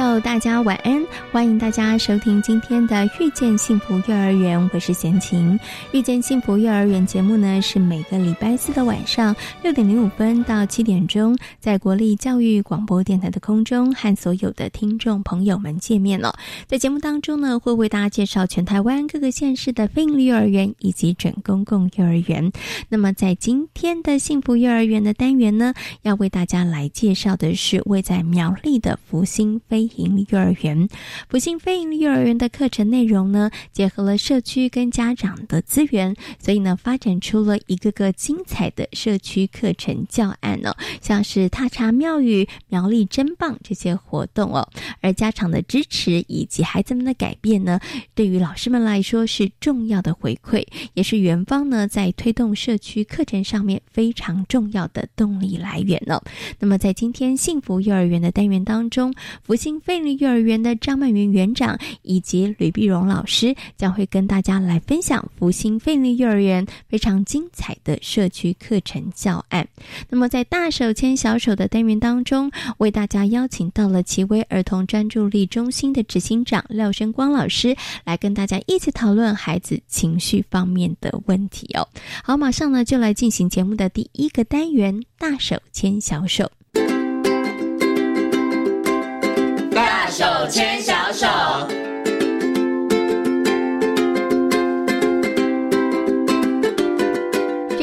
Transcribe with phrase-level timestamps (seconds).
[0.00, 1.04] 友，大家晚安！
[1.30, 5.58] 欢迎大家收听今天的《遇见幸福幼儿园》，我是贤琴。
[5.92, 16.34] 《遇见幸福幼儿园》节目呢，是每个礼拜四的晚上六点零五分到七点钟，在国立教育广播电台的空中和所有的听众朋友们见面了。
[16.66, 22.50] 在节目当中呢，会为大家介绍全台湾各个县市的非营利幼儿园以及准公共幼儿园。
[22.88, 30.88] 那么，在今天的幸福幼儿园的单元呢，要为大家来介绍的是位在苗栗的福星飞营利幼儿园。
[31.28, 44.68] 福星非营利幼儿园的课程内容呢，结合了社区跟家长的资源，所以呢，发展出了一个个精彩的社区课程教案哦，像是踏查庙宇、苗栗真棒这些活动哦。
[45.00, 47.80] 而家长的支持以及孩子们的改变呢，
[48.14, 56.20] 对于老师们来说是重要的回馈，也是园方呢在推动社区课程上面非常重要的动力来源呢、
[56.58, 69.66] 那么在今天幸福幼儿园的单元当中，福星费力幼儿园的张曼云园长以及吕碧荣老师将会跟大家来分享福星费力幼儿园非常精彩的社区课程教案。
[70.08, 81.88] 那么在大手牵小手的单元当中，为大家邀请到了奇威儿童专注力中心的执行长廖生光老师来跟大家一起讨论孩子情绪方面的问题哦。
[82.22, 86.50] 好，马上呢就来进行节目的第一个单元——大手牵小手。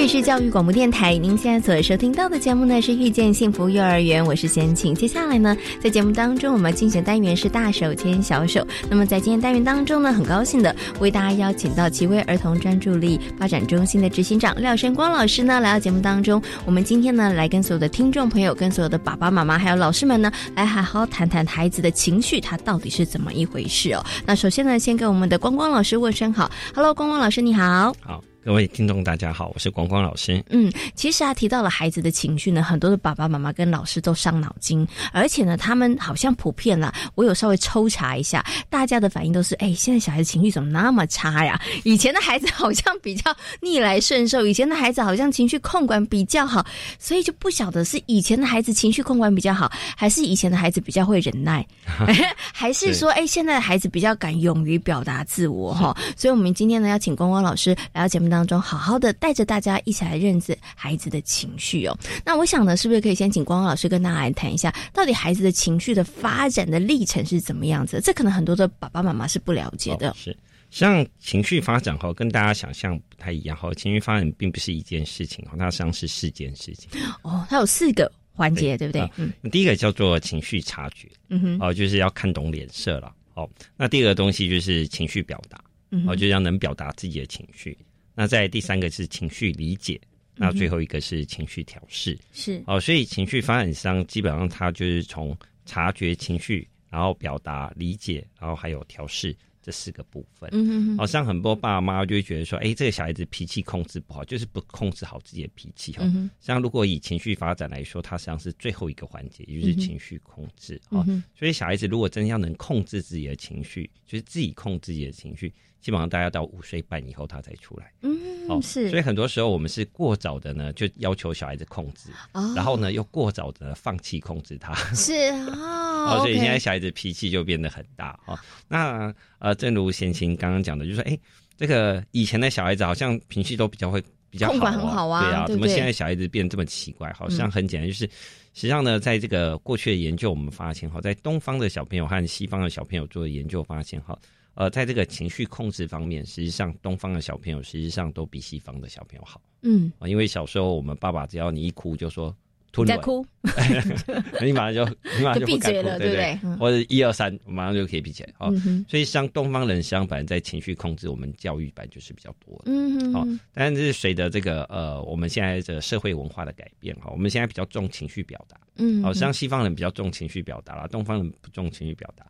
[0.08, 4.96] 是教育广播电台，您现在所收听到的节目呢是遇见幸福幼儿园，我是贤琴。
[4.96, 8.66] 接下来呢，在节目当中，我们竞选单元是大手牵小手。
[8.90, 16.42] 那么在今天单元当中呢，很高兴的为大家邀请到奇威儿童专注力发展中心的执行长廖生光老师呢来到节目当中。
[16.66, 24.02] 我们今天呢，来跟所有的听众朋友、跟所有的爸爸妈妈还有老师们呢，来好好谈谈孩子的情绪，他到底是怎么一回事哦。
[24.26, 27.94] 那首先呢，先跟我们的光光老师问声好，Hello，光光老师你好。
[28.00, 30.42] 好，各位听众大家好，我是光光老师。
[30.50, 41.62] 嗯，其实啊，提到了孩子的情绪呢，很多的爸爸妈妈跟老师都伤脑筋，而且呢，他们好像普遍啦，我有稍微抽查一下，大家的反应都是，哎，现在小孩子情绪怎么那么差呀？
[41.84, 46.66] 以前的孩子好像比较逆来顺受，以前的孩子好像情绪控管比较好，
[46.98, 51.68] 所以就不晓得是以前的孩子情绪控管比较好，还是以前的孩子比较会忍耐，
[52.54, 55.94] 还是说，哎，现在的孩子比较敢勇于表达自我哈？
[56.16, 61.98] 所以，我们今天呢，要请光光老师来到节目当中，好好的带着大家一起来认识孩子的情绪哦。
[62.26, 68.02] 那我想呢，是不是可以先请光光老师跟大家来谈一下，到底孩子的情绪的发展的历程是怎么样子？
[68.04, 70.10] 这可能很多的爸爸妈妈是不了解的。
[70.10, 70.38] 哦、是，
[70.70, 73.74] 像情绪发展哈，跟大家想象不太一样哈。
[73.74, 76.90] 情绪发展并不是一件事情哈，它实际上是四件事情。
[77.22, 79.10] 哦，它有四个环节，对不对？
[79.50, 83.14] 第一个叫做情绪察觉，嗯哼，哦，就是要看懂脸色了。
[83.34, 85.64] 哦，那第二个东西就是情绪表达，
[86.08, 87.78] 哦，就是要能表达自己的情绪。
[88.20, 90.02] 那在第三个是情绪理解，
[90.34, 92.18] 那最后一个是情绪调试。
[92.34, 100.50] 是哦，所以情绪发展商基本上他就是从察觉情绪，然后表达、理解，然后还有调试这四个部分。
[100.52, 106.00] 嗯哼哼，好、像很多爸妈就会觉得说，哎，这个小孩子脾气控制不好，就是不控制好自己的脾气哈。
[106.06, 117.92] 嗯哼像如果以情绪发展来说，它实际上是最后一个环节，也就是情绪控制啊、嗯哼所以小孩子如果真要能控制自己的情绪，就是自己控制自己的情绪，基本上大家到五岁半以后他才出来。
[118.02, 124.74] 嗯，是，所以很多时候我们是过早的呢，就要求小孩子控制，哦然后呢又过早的放弃控制他。
[124.94, 125.14] 是
[125.48, 128.38] 哦哦，所以现在小孩子脾气就变得很大哦。
[128.68, 131.18] 那呃，正如贤琴刚刚讲的，就是说，哎，
[131.58, 137.12] 这个以前的小孩子好像脾气都比较会比较好、控管很好啊对啊，对对怎么现在小孩子变这么奇怪？
[137.14, 138.06] 好像很简单，就是
[138.54, 144.18] 实际上呢，在这个过去的研究，我们发现哈，在东方的小朋友和西方的小朋友做的研究发现哈。
[144.58, 152.36] 呃，在这个情绪控制方面，实际上东方的小朋友实际上都比西方的小朋友好嗯啊，因为小时候我们爸爸只要你一哭就说
[152.72, 153.26] 吞在哭，
[154.44, 154.86] 你马上就
[155.18, 156.36] 你马上就闭嘴了，对不对？
[156.58, 158.34] 或者一二三，马上就可以闭起来。
[158.38, 162.62] 好，嗯所以像东方人相反，在情绪控制，我们教育版就是比较多。
[162.66, 168.60] 嗯好，但是随着这个呃，我们现在的社会文化的改变，哈，我们现在比较重情绪表达。
[168.78, 172.26] 嗯，好像西方人比较重情绪表达啦，东方人不重情绪表达。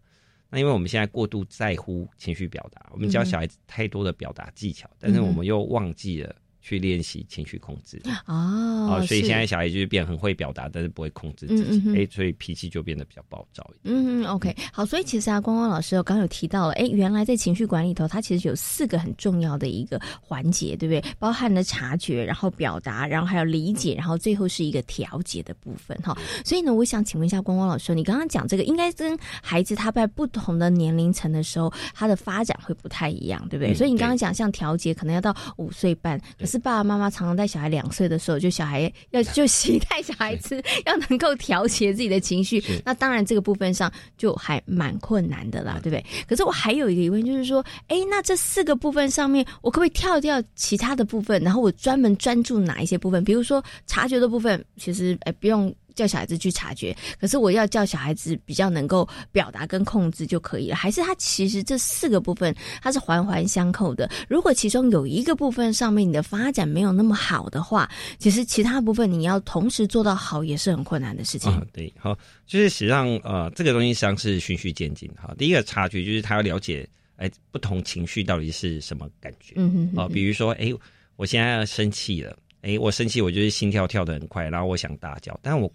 [0.50, 6.36] 那因为我们现在过度在乎情绪表达，我们教小孩子太多的表达技巧，但是我们又忘记了。
[6.68, 13.96] 去练习情绪控制哦，所以现在小孩就是变很会表达，但是不会控制自己，哎，所以脾气就变得比较暴躁一点。
[13.96, 21.14] 嗯，OK，好，所以其实啊，光光老师刚刚有提到了，哎，原来在情绪管理头，它其实有四个很重要的一个环节，对不对？
[21.18, 26.18] 包含了察觉，然后表达，然后还有理解，然后最后是一个调节的部分，哈。
[26.44, 33.74] 所以呢，我想请问一下光光老师，你刚刚讲这个，应该跟孩子他在不同的年龄层的时候，他的发展会不太一样，对不对？
[33.74, 36.57] 所以你刚刚讲像调节，可能要到五岁半，可是。
[36.58, 42.64] 爸爸妈妈常常在小孩两岁的时候，就小孩要就期待小孩子 要能够调节自己的情绪。
[42.84, 46.06] 那当然这个部分上就还蛮困难的啦，对不对？
[46.28, 53.24] 可是我还有一个疑问，就是说，哎，那这四个部分上面，我可不可以跳掉其他的部分，然后我专门专注哪一些部分？
[53.24, 55.74] 比如说察觉的部分，其实哎不用。
[55.98, 60.76] 叫小孩子去察觉，可是我要叫小孩子比较能够表达跟控制就可以了。
[60.76, 64.08] 还是他其实这四个部分它是环环相扣的。
[64.30, 67.90] 如果其中有一个部分上面你的发展没有那么好的话，
[68.20, 71.52] 其实其他部分你要同时做到好也是很困难的事情。
[71.74, 72.16] 对，好，
[72.46, 75.10] 就是实际上呃，这个东西实际上是循序渐进。
[75.16, 79.56] 哈，第一个察觉就是他要了解，哎，不同情绪到底是什么感觉。
[79.56, 80.72] 嗯哼，哦，比如说，哎，
[81.16, 85.72] 我现在要生气了，哎，我生气，我就是心跳跳得很快，然后我想大叫，但我。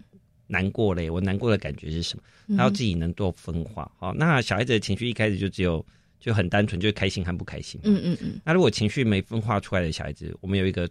[0.53, 2.57] 难过嘞，我难过的感觉是什么？
[2.59, 3.91] 他要自己能做分化。
[3.99, 5.85] 好，那小孩子的情绪一开始就只有
[6.21, 7.81] 就很单纯，就是开心和不开心。
[7.85, 8.39] 嗯嗯嗯。
[8.45, 10.87] 那如果情绪没分化出来的小孩子，我们有一个，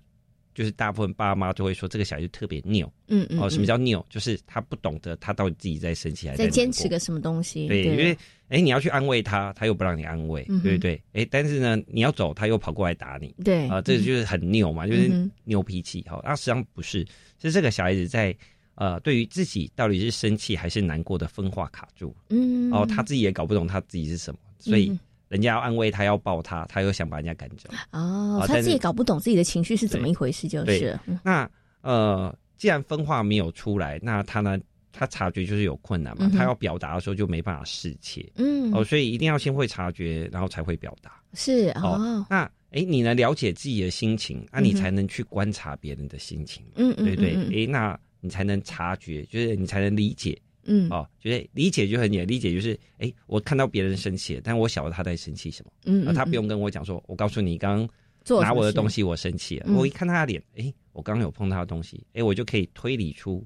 [0.55, 2.91] 就是大部分爸妈都会说这个小孩子特别拗。
[3.07, 3.39] 嗯嗯。
[3.39, 4.03] 哦，什么叫拗？
[4.09, 7.67] 就是他不懂得他到底自己在生气还是在坚持个什么东西。
[7.67, 8.17] 对，因为
[8.47, 10.99] 哎，你要去安慰他，他又不让你安慰，对不对？
[11.13, 13.33] 哎，但是呢，你要走，他又跑过来打你。
[13.43, 13.67] 对。
[13.67, 16.03] 啊，这就是很拗嘛，就是拗脾气。
[16.09, 17.05] 好，那实际上不是，
[17.39, 18.35] 是这个小孩子在。
[18.75, 24.97] 呃，对于自己到底是生气还是难过的分化卡住，嗯，哦，他自己也搞不懂他自己是什么，所以
[25.27, 27.69] 人家要安慰他，要抱他，他又想把人家赶走。
[27.91, 31.00] 哦，他自己搞不懂自己的情绪是怎么一回事，就是。
[31.23, 31.47] 那
[31.81, 34.57] 呃，既然分化没有出来，那他呢，
[34.91, 41.21] 他察觉就是有困难嘛，他要表达的时候就没办法释切，嗯，哦，所以一定要先会察觉，然后才会表达。
[41.33, 48.00] 是哦，那哎，你能了解自己的心情，那你才能去观察别人的心情，嗯嗯，对对，哎，那。
[48.21, 57.88] 你才能察觉，就是你才能理解，嗯，哦，就是理解就很简单，理解就是，哎，我看到别人生气，但我晓得他在生气什么，嗯，他不用跟我讲说，我告诉你，刚
[58.25, 63.45] 刚拿我的东西，我生气了，我一看他的脸，哎，我刚刚有碰他的东西，哎，我就可以推理出。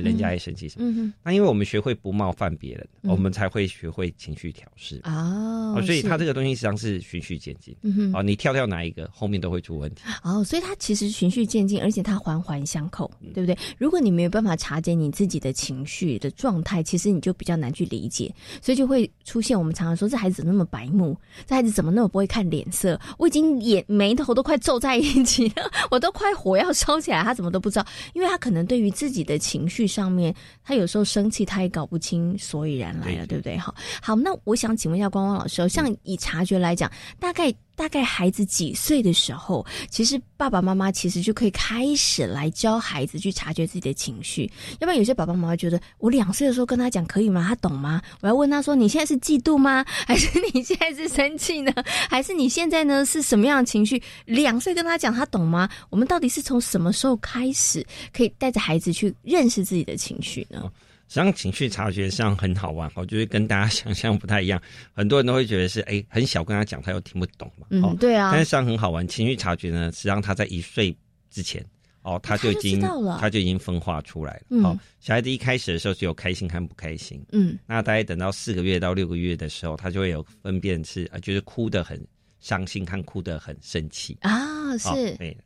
[0.00, 1.12] 人家也生气什么？
[1.22, 5.80] 那因为我们学会不冒犯别人，我们才会学会情绪调试哦。
[5.84, 7.76] 所以他这个东西实际上是循序渐进。
[7.82, 10.02] 嗯哦，你跳跳哪一个，后面都会出问题。
[10.22, 13.56] 哦，所以它其实循序渐进，而且它环环相扣，对不对？
[13.78, 21.16] 如果你没有办法察觉你自己的情绪的状态，其实你就比较难去理解，所以就会出现我们常常说这孩子怎么那么白目，
[21.46, 22.98] 这孩子怎么那么不会看脸色？
[23.18, 27.86] 我已经眼眉头都快皱在一起了， 我都快火要烧起来，他怎么都不知道？
[28.14, 29.83] 因为他可能对于自己的情绪。
[29.86, 33.56] 上面，他有时候生气，他也搞不清所以然来了，对不对？
[33.56, 44.50] 好，好，那我想请问一下光光老师，像以察觉来讲，大概大概孩子几岁的时候，其实爸爸妈妈其实就可以开始来教孩子去察觉自己的情绪。
[44.80, 47.44] 要不然有些爸爸妈妈觉得，我两岁的时候跟他讲可以吗？
[47.48, 48.00] 他懂吗？
[48.20, 49.84] 我要问他说，你现在是嫉妒吗？
[50.06, 51.72] 还是你现在是生气呢？
[52.08, 54.02] 还是你现在呢是什么样的情绪？
[54.24, 55.68] 两岁跟他讲，他懂吗？
[55.90, 60.70] 我们到底是从什么时候开始可以带着孩子去认识自己的情绪呢？
[61.06, 64.60] 实际上，情绪察觉上很好玩，哦就是跟大家想象不太一样。
[64.92, 67.66] 很多人都会觉得是，哎，很小跟他讲，他又听不懂嘛。
[67.70, 68.30] 嗯，对啊。
[68.32, 70.96] 但是实际上很好玩，情绪察觉呢，实际上他在一岁
[71.30, 71.64] 之前，
[72.02, 72.80] 哦，他就已经
[73.20, 74.68] 他就已经分化出来了。
[74.68, 77.22] 哦，小孩子一开始的时候只有开心和不开心。
[77.32, 77.58] 嗯。
[77.66, 82.02] 那大概等到四个月到六个月的时候，他就会有分辨是，啊，就是哭得很
[82.40, 84.76] 伤心和哭得很生气啊。
[84.78, 85.14] 是。
[85.16, 85.36] 对。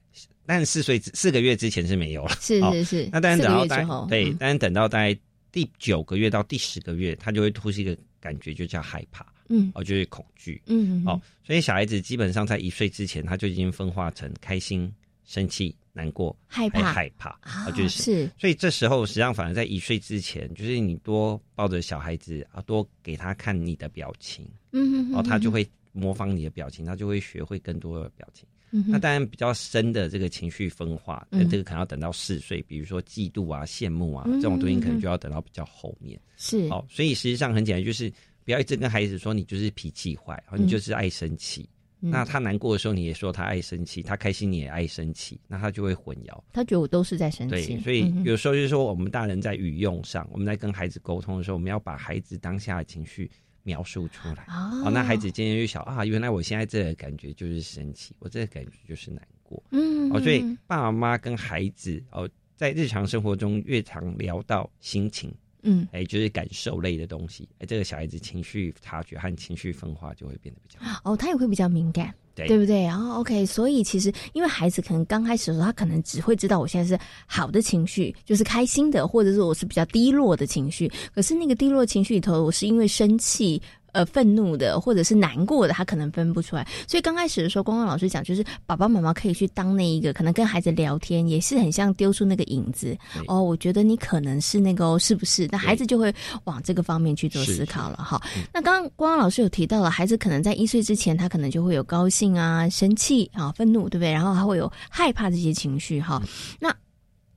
[0.46, 2.36] 但四岁四个月之前是没有了。
[2.40, 3.08] 是是是。
[3.12, 5.18] 那当然等到大对，但是等到大概。
[5.50, 14.92] 第九个月到第十个月，他就会出现一个感觉，就叫害怕，嗯，哦，就是恐惧，嗯，哦，所以小孩子基本上在一岁之前，他就已经分化成开心、
[15.24, 28.46] 生气、难过、害怕、害怕，啊，就是，所以这时候实际上反而在一岁之前，就是你多抱着小孩子啊，多给他看你的表情，嗯，哦，他就会模仿你的表情，他就会学会更多的表情。
[28.70, 36.20] 那当然比较深的这个情绪分化，那这个可能要等到四岁，比如说嫉妒啊、羡慕啊这种东西，可能就要等到比较后面。
[36.36, 38.12] 是，好，所以实际上很简单，就是
[38.44, 41.68] 不要一直跟孩子说你就是脾气坏，你就是爱生气。
[42.00, 46.40] 那他难过的时候，你也说他爱生气；他开心，你也爱生气，那他就会混淆。
[46.52, 47.50] 他觉得我都是在生气。
[47.50, 53.28] 对，所以有时候就是说，我们大人在语用上，我们在跟孩子沟通的时候，我们要把孩子当下的情绪
[53.68, 54.46] 描述出来。
[54.48, 59.62] 哦，那孩子今天就想啊，原来我现在这个感觉就是生气，我这个感觉就是难过。
[59.72, 65.30] 嗯，哦，所以爸爸妈妈跟孩子哦，在日常生活中越常聊到心情。
[65.64, 72.14] 嗯，哎，就是感受类的东西，哎，这个小孩子情绪察觉和情绪分化就会变得比较哦，他也会比较敏感，
[72.46, 72.82] 对不对？
[72.84, 80.90] 然后 OK，所以其实因为孩子可能刚开始的时候，他可能只会知道我现在是好的情绪，就是开心的，或者是我是比较低落的情绪。
[81.14, 83.60] 可是那个低落情绪里头，我是因为生气。
[83.98, 86.64] 呃，愤怒的或者是难过的，他可能分不出来。
[86.86, 92.96] 所以刚开始的时候，光光老师讲，就是爸爸妈妈可以去当那一个，可能跟孩子聊天，也是很像丢出那个影子。
[93.26, 95.48] 哦，我觉得你可能是那个哦，是不是？
[95.50, 96.14] 那孩子就会
[96.44, 97.96] 往这个方面去做思考了。
[97.96, 98.22] 哈，
[98.54, 104.12] 那刚刚光光老师有提到了，孩子可能在一岁之前，他可能就会有高兴啊、生气啊、愤怒，对不对？
[104.12, 106.00] 然后还会有害怕这些情绪。
[106.00, 106.22] 哈，
[106.60, 106.72] 那。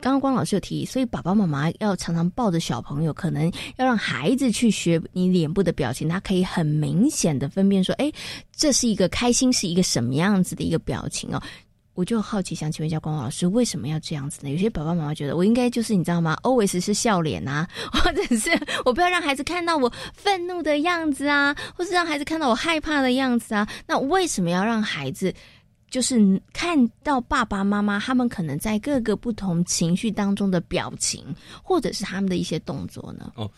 [0.01, 8.11] 刚刚光老师有提，所以爸爸妈妈要常常抱着小朋友，可能要让孩子去学你脸部的表情，他可以很明显的分辨说，哎，
[8.55, 11.41] 这是一个开心，是一个什么样子的一个表情哦。
[11.93, 14.49] 我就好奇，想请问一下光老师，为什么要这样子呢？
[14.49, 18.49] 有些爸爸妈妈觉得，我应该就是你知道吗？always 是笑脸啊， 或者是
[18.85, 23.67] 我不要让孩子看到我愤怒的样子啊，或是让孩子看到我害怕的样子啊。
[23.85, 25.31] 那为什么要让孩子？
[25.91, 31.23] 就是看到爸爸妈妈他们可能在各个不同情绪当中的表情，
[31.61, 33.31] 或者是他们的一些动作呢？
[33.35, 33.51] 哦，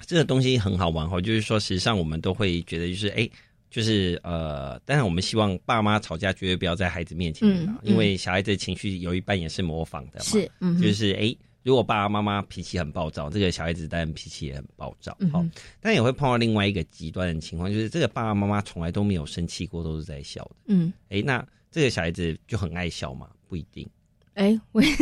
[0.00, 3.30] 这个东西很好玩哈，就是说，实际上我们都会觉得，就是哎，
[3.70, 11.34] 就是呃，当然我们希望爸妈吵架绝对不要在孩子面前，嗯，因为小孩子的情绪有一半也是模仿的嘛，是，嗯，就是哎。
[11.62, 15.16] 如果爸爸妈妈脾气很暴躁，这个小孩子当然脾气也很暴躁。
[15.32, 15.44] 好，
[15.80, 20.56] 但也会碰到另外一个极端的情况，就是这个爸爸妈妈从来都没有生气过，都是在笑的。
[20.66, 23.28] 嗯，哎，那这个小孩子就很爱笑嘛？
[23.48, 23.88] 不一定。
[24.34, 24.82] 哎，我。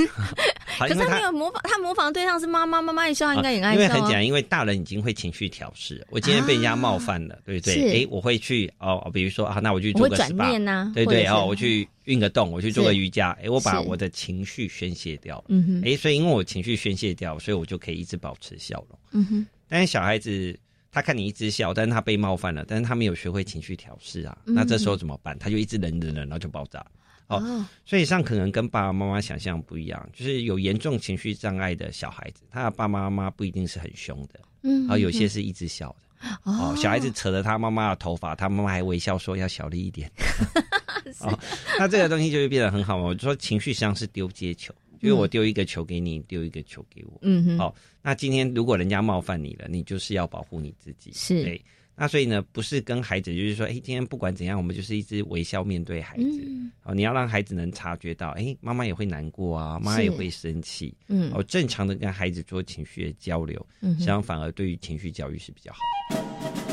[0.78, 3.80] 可是他没有模仿，他模仿的对象是妈妈，妈妈一笑应该也爱笑。
[3.80, 6.04] 因为很简单，因为大人已经会情绪调试。
[6.10, 8.02] 我今天被人家冒犯了，对不对？
[8.02, 15.42] 哎，我会去哦，比如说啊，那我去做个 SPA，对对哦，我去运个动，我去做个瑜伽，哎，我把我的情绪宣泄掉。
[15.48, 18.98] 嗯哼，哎，所以因为我情绪宣泄掉，所以我就可以一直保持笑容。
[19.12, 20.58] 嗯哼，但是小孩子
[20.92, 25.38] 他看你一直笑，但是他被冒犯了，但是他没有学会情绪调试啊，那这时候怎么办？
[25.38, 26.84] 他就一直忍忍忍，然后就爆炸。
[27.28, 40.10] 哦，所以上可能跟爸爸妈妈想象不一样，就是有严重情绪障碍的小孩子，他的爸爸妈妈不一定是很凶的，嗯，然后有些是一直笑的，哦，小孩子扯着他妈妈的头发，他妈妈还微笑说要小力一点，
[41.20, 41.36] 哦，
[41.78, 43.04] 那这个东西就会变得很好嘛。
[43.04, 51.42] 我说情绪上是丢接球，因为我丢一个球给你，丢一个球给我，嗯哼，好，那今天如果人家冒犯你了，你就是要保护你自己，是。
[51.42, 51.60] 对。
[51.98, 56.46] 那所以呢，不是跟孩子，就是说，哎，今天不管怎样，我们就是一直微笑面对孩子。
[56.82, 60.94] 哦，你要让孩子能察觉到，哎，妈妈也会难过啊，妈妈也会生气。
[61.08, 66.65] 嗯，哦，正常的跟孩子做情绪的交流，实际上反而对于情绪教育是比较好。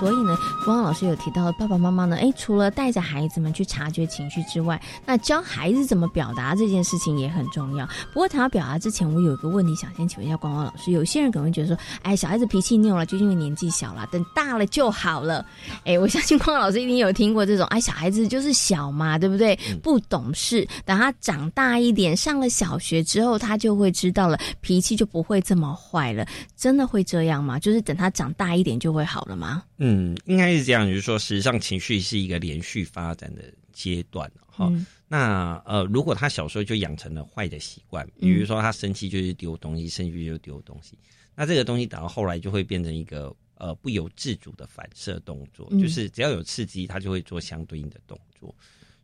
[0.00, 7.86] 所以呢，光老师有提到，爸爸妈妈呢，哎，除了带着孩子们去察觉情绪之外，那教孩子怎么表达这件事情也很重要。
[8.12, 10.90] 不过谈到表达之前，我有一个问题想先请问一下光光老师。
[10.90, 15.44] 有些人可能会觉得说，哎，小孩子脾气拗了，就因为年纪小了，等大了就好了。
[15.84, 19.54] 哎，我相信光光老师一定有听过这种，哎，小孩子就是小嘛，对不对？
[19.82, 26.26] 不懂事，等他长大一点，上了小学之后，他就会知道了，脾气就不会这么坏了。
[26.56, 27.58] 真的会这样吗？
[27.58, 29.62] 就是等他长大一点就会好了吗？
[29.82, 29.89] 嗯，
[30.26, 34.72] 应该是这样，就是说，实际上情绪是一个连续发展的阶段哈。
[35.08, 40.98] 那呃，如果他小时候就养成了坏的习惯，比如说他生气就是丢东西，生气就丢东西，
[41.34, 48.54] 那这个东西等到后来就会变成一个呃不由自主的反射动作，就是只要有刺激，他就会做相对应的动作。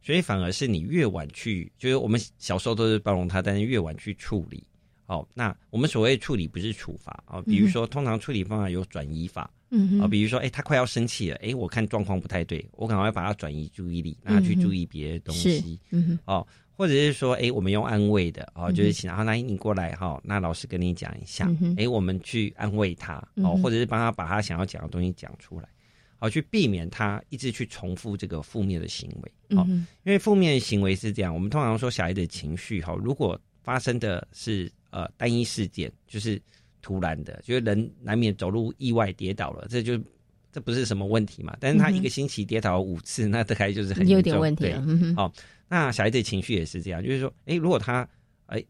[0.03, 4.63] 所以反而是你越晚去，就是我们小时候都是包容他，但是越晚去处理，
[5.07, 9.51] 哦，那我们所谓处理不是处罚啊，比如说通常处理方法有转移法。
[9.69, 15.77] 嗯啊，比如说，哎，他快要生气了，哎，我看状况不太对，我赶快把他转移注意力，让他去注意别的东西。
[15.91, 16.47] 嗯哦，
[16.77, 25.69] 或者是说，哎，我们用安慰的，哦，就是请他，来你过来哈，那老师跟你讲一下，哎，我们去安慰他，哦，或者是帮他把他想要讲的东西讲出来，
[26.21, 29.57] 好，去避免他一直去重复这个负面的行为。
[29.57, 29.67] 哦，
[30.05, 36.41] 因为负面行为是这样，我们通常说小孩的情绪，哈，如果发生的是呃单一事件，就是。
[36.83, 41.55] 突然的，就是人难免走路意外跌倒了，这就这这不是什么问题嘛。
[41.61, 44.83] 但是他一个星期跌倒五次，那大概就是很有点问题了。
[45.15, 45.31] 好，
[45.69, 48.09] 那小孩子情绪也是这样，就是说，哎，如果他
[48.47, 48.65] 哎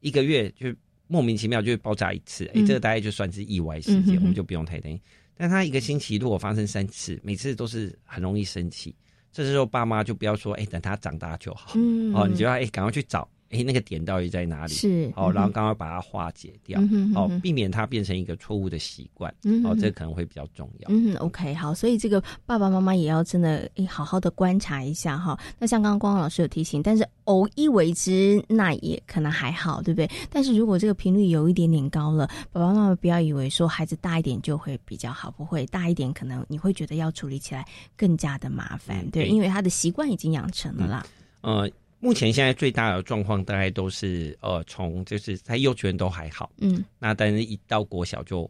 [0.00, 0.74] 一个月就
[1.06, 5.00] 莫名其妙就爆炸一次，哎，这个大概就算是意外事件，我们就不用太担心。
[5.36, 8.94] 但他一个星期如果发生三次，每次都是很容易生气，
[9.30, 11.72] 这时候爸妈就不要说，哎，等他长大就好。
[12.14, 13.30] 哦，你就要哎，赶快去找。
[13.50, 14.72] 哎，那个点到底在哪里？
[14.74, 16.78] 是哦，然后刚刚把它化解掉，
[17.14, 20.88] 哦，避免它变成一个错误的习惯，哦，这可能会比较重要。
[20.90, 25.38] 嗯，OK，好，所以这个爸爸妈妈也要真的好好的观察一下哈。
[25.58, 30.10] 那像刚刚光光老师有提醒，但是偶一为之，那也可能还好，对不对？
[30.28, 37.64] 但是如果这个频率有一点点高了，爸爸妈妈不要以为说孩子大一点就会比较好，不会大一点，可能你会觉得要处理起来
[37.96, 41.06] 更加的麻烦，对，因为他的习惯已经养成了啦。
[41.40, 41.66] 呃。
[42.00, 48.48] 目前现在最大的状况大概都是呃，从就是在幼稚园都还好，嗯，那但是一到国小就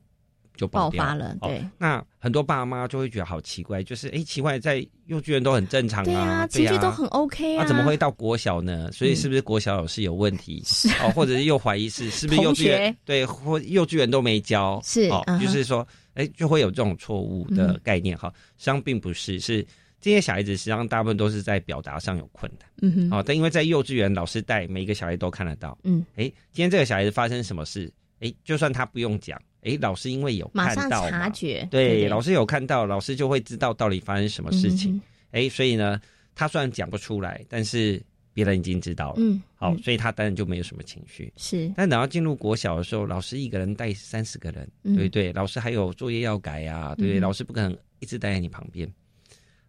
[0.55, 1.64] 就爆发了，对。
[1.78, 8.90] 那很多爸妈就会觉得好奇怪，就是哎，奇怪，在幼稚园都很正常啊，对啊，情绪都很 OK 啊，怎么会到国小呢？
[8.93, 10.62] 所以是不是国小老师有问题？
[10.67, 14.78] 是哦，或者是又怀疑是是不是幼稚园对或幼稚园都没教？
[14.85, 18.28] 是哦，就是说哎，就会有这种错误的概念哈。
[18.57, 19.67] 实际上并不是是。
[20.00, 35.00] 这些小孩子实际上大部分都是在表达上有困难，嗯哼，哦，但因为在幼稚园老师带，每一个小孩都看得到，嗯，哎，今天这个小孩子发生什么事，哎，就算他不用讲，哎，老师因为有马上察觉，对，老师有看到，老师就会知道到底发生什么事情，
[35.33, 36.00] 哎，所以呢，
[36.35, 38.00] 他虽然讲不出来，但是
[38.33, 45.09] 别人已经知道了，嗯，好，所以他当然就没有什么情绪，是，但等到进入国小的时候，老师一个人带三十个人，嗯对？
[45.09, 47.21] 对，老师还有作业要改呀，对对？
[47.21, 48.88] 老师不可能一直待在你旁边。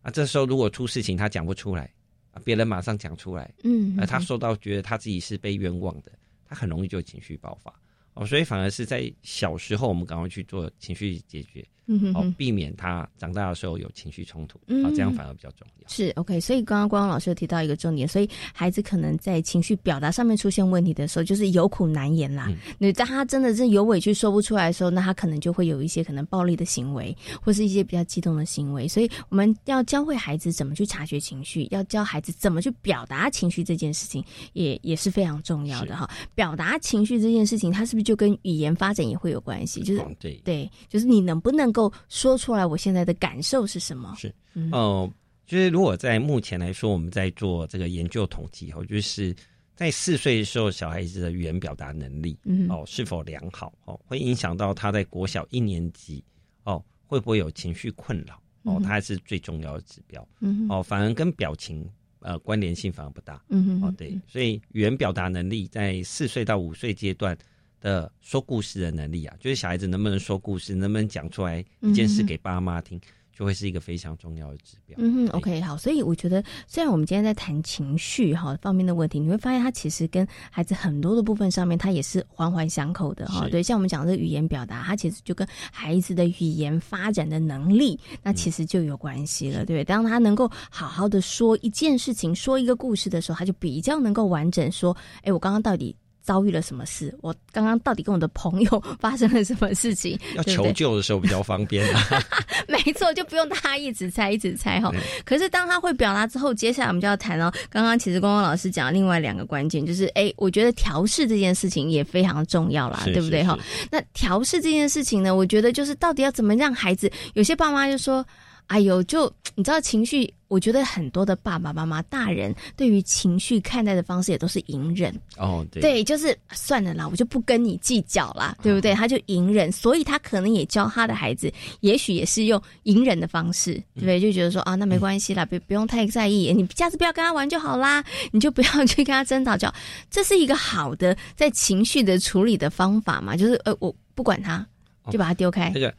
[0.02, 1.92] 啊，这时候如果出事情，他讲不出来，
[2.32, 6.12] 啊，别人马上讲出来，嗯，而他受到觉得他自己是被冤枉的，
[6.46, 7.74] 他很容易就情绪爆发，
[8.14, 11.66] 哦，所以反而是在小时候，我们赶快去做情绪解决。
[12.14, 15.88] 好，避免他长大的时候有情绪冲突，啊，这样反而比较重要。
[15.88, 22.48] 是 OK，所以刚刚光光老师有提到一个重点，所以孩子可能在情绪表达上面出现问题的时候，就是有苦难言啦。
[22.78, 28.88] 你当他真的是有委屈说不出来的时候，那他可能就会有一些可能暴力的行为，或是一些比较激动的行为。
[28.88, 34.24] 所以我们要教会孩子怎么去察觉情绪，要教孩子怎么去表达情绪这件事情，
[34.54, 36.08] 也也是非常重要的哈。
[36.36, 39.82] 表达情绪这件事情，它是不是就跟语言发展也会有关系？
[39.82, 41.79] 就是对对，就是你能不能够。
[42.08, 44.16] 说出来，我现在的感受是什么？
[44.18, 44.34] 是，
[44.72, 45.08] 哦，
[45.46, 49.36] 就是如果在目前来说，我们在做这个研究统计后，就是
[49.76, 52.36] 在四岁的时候，小孩子的语言表达能力，
[52.70, 56.24] 哦，是否良好，哦，会影响到他在国小一年级，
[56.64, 61.88] 哦，会不会有情绪困扰，哦，它还是最重要的指标，嗯，哦，反而跟表情，
[62.20, 67.38] 呃，关联性反而不大，嗯哦，对，所以语言表达能力在四岁到五岁阶段。
[67.82, 73.00] 的说故事的能力啊，就是小孩子能不能说故事，能不能讲出来一件事给爸妈听，
[73.34, 74.98] 就会是一个非常重要的指标。
[75.00, 83.48] 嗯哼，OK，好，所以我觉得，虽然我们今天在谈情绪哈方面的问题，你会发现它其实跟孩子很多的部分上面，它也是环环相扣的哈。
[83.50, 89.84] 对，像我们讲的语言表达，它其实就跟孩子的语言发展的能力，那其实就有关系了，对不对？
[89.86, 95.96] 当他能够好好的说一件事情，说一个故事的时候，他就比较能够完整说，哎，我刚刚到底。
[96.30, 97.12] 遭遇了什么事？
[97.24, 100.16] 我刚刚到底跟我的朋友 发生了什么事情？
[100.38, 101.84] 要求救的时候比较方便。
[102.70, 104.92] 没错，就不用大家一直猜，一直猜哈。
[105.26, 107.52] 可是当他会表达之后，接下来我们就要谈哦。
[107.68, 113.58] 刚刚其实光光老师讲另外两个关键，就是哎，我觉得调试这件事情也非常重要啦，对不对哈？
[113.90, 117.12] 那调试这件事情呢，我觉得就是到底要怎么让孩子？
[117.34, 118.24] 有些爸妈就说。
[118.70, 128.94] 哎呦，就你知道情绪，我觉得很多的爸爸妈妈、大人对于情绪看待的方式也都是隐忍哦，对，就是算了啦，我就不跟你计较啦，对不对？
[128.94, 134.20] 他就隐忍，所以他可能也教他的孩子，也许也是用隐忍的方式，对不对？
[134.20, 139.68] 就觉得说啊，那没关系啦，不不用太在意，你下次不要跟他玩就好啦，你就不要去跟他争吵，就
[140.12, 143.36] 这是一个好的在情绪的处理的方法嘛？
[143.36, 144.64] 就是呃，我不管他，
[145.10, 145.72] 就把他丢开。
[145.72, 145.92] 这个。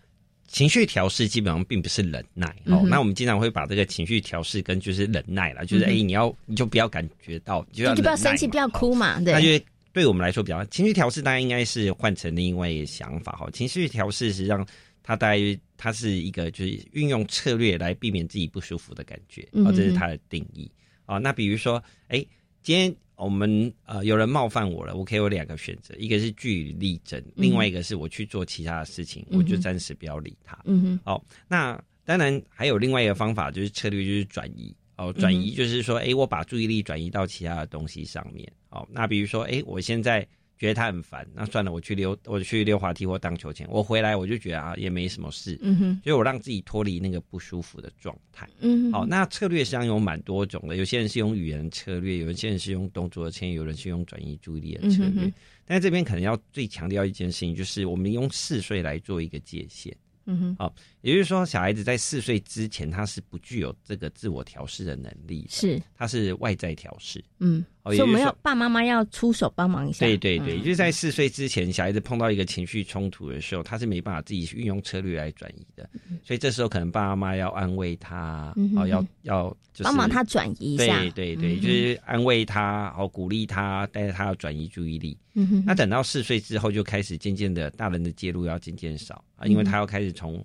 [0.50, 9.20] 情绪调试基本上并不是忍耐哦，那我们经常会把这个情绪调试跟就是忍耐了，就是哎，你要你就不要感觉到，就要就不要生气，不要哭嘛。
[9.20, 13.48] 对，那就对我们来说比较情绪调试，大家应该是换成另外一个想法哈。
[13.52, 14.66] 情绪调试实际上
[15.04, 20.68] 它大约它是一个就是运用策略来避免自己不舒服的感觉啊，这是它的定义
[21.06, 21.18] 啊。
[21.18, 22.24] 那比如说哎，
[22.62, 22.94] 今天。
[23.24, 30.58] 我们呃，有人冒犯我了，我可以有两个选择，一个是据理力争，另外一个是我去做其他的事情，我就暂时不要理他。
[30.64, 31.00] 嗯哼。
[31.04, 34.74] 好，那当然还有另外一个方法，就是策略就是转移。
[34.96, 38.46] 哦，转移就是说，哎，我把注意力转移到其他的东西上面。
[38.68, 40.26] 哦，那比如说，哎，我现在
[40.60, 43.66] 觉得他很烦，那算了，我去溜，我去溜滑梯或荡秋千。
[43.70, 45.58] 我回来我就觉得啊，也没什么事。
[45.62, 48.46] 嗯哼，所以我让自己脱离那个不舒服的状态。
[48.58, 55.32] 嗯，好，那策略实际上有蛮多种的，有些人是用语言策略，有些人是用动作的策略，有人是用转移注意力的策略。
[55.64, 59.96] 但是这边可能要最强调一件事情，就是我们用四岁来做一个界限。
[60.26, 67.24] 嗯哼，好，也就是说，小孩子在四岁之前，他是不具有这个自我调试的能力，是，他是外在调试。
[67.38, 70.04] 嗯，所以我们要爸妈妈要出手帮忙一下。
[70.04, 75.88] 对对对，就是在四岁之前，小孩子碰到一个情绪冲突的时候，他是没办法自己运用策略来转移的，
[76.22, 81.00] 所以这时候可能爸爸妈妈要安慰他，哦，要要帮忙他转移一下。
[81.00, 85.16] 对对对，就是安慰他，哦鼓励他，但是他要转移注意力。
[85.34, 90.44] 嗯哼，那等到四岁之后，就开始渐渐的，大人的介入要渐渐少啊，因为他要开始从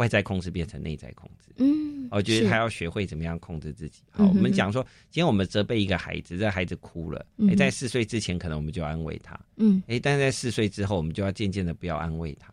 [0.00, 1.52] 外在控制变成内在控制。
[1.58, 4.02] 嗯，我觉得他要学会怎么样控制自己。
[4.10, 9.38] 好，我们讲说，今天我们责备一个孩子，这孩子哭了，哎，在四岁之前，可能我们就安慰他。
[9.56, 12.52] 嗯，哎，但是在四岁之后，我们就要渐渐的不要安慰他。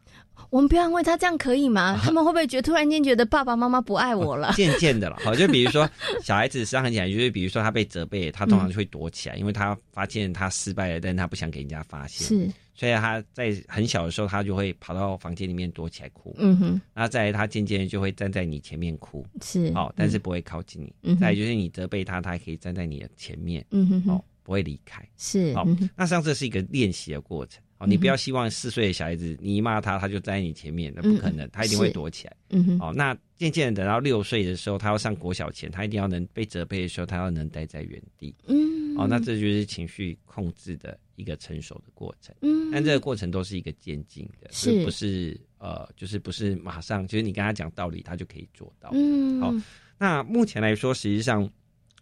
[0.50, 2.00] 我们不要安慰他，这样可以吗？
[2.02, 4.54] 他们会不会觉得突然间觉得爸爸妈妈不爱我了？
[4.56, 5.90] 渐渐的了，好，就比如说
[6.24, 16.34] 小孩子实际上很简单，就是比如说他被责备，他通常就会躲起来，因为他发现他失败了，但他不想给人家发现，是，所以他在很小的时候，他就会跑到房间里面躲起来哭。
[16.38, 20.94] 嗯哼，然后再他渐渐就会站在你前面哭，是，好，但是不会靠近你。
[21.04, 27.62] 嗯，再就是你责备他，他还可以站在你的前面，嗯哼，哦，不会离开，是，好，那上这是一个练习的过程。
[27.80, 32.36] 哦，你不要希望四岁的小孩子，你一骂他，他就站在你前面，那不可能，他一定会躲起来。
[32.50, 32.80] 嗯哼。
[32.80, 38.34] 哦，那渐渐等到六岁的时候，他要上国小前，他一定要能被责备的时候，他要能待在原地。
[38.48, 38.98] 嗯。
[38.98, 42.36] 哦，那这就是情绪控制的一个成熟的过程。
[42.42, 42.72] 嗯。
[42.72, 45.40] 但这个过程都是一个渐进的，是不是？
[45.60, 48.90] 呃，就是不是马上，就是你跟他讲道理，他就可以做到。
[48.94, 49.40] 嗯。
[49.40, 49.54] 好，
[50.00, 51.48] 那目前来说，实际上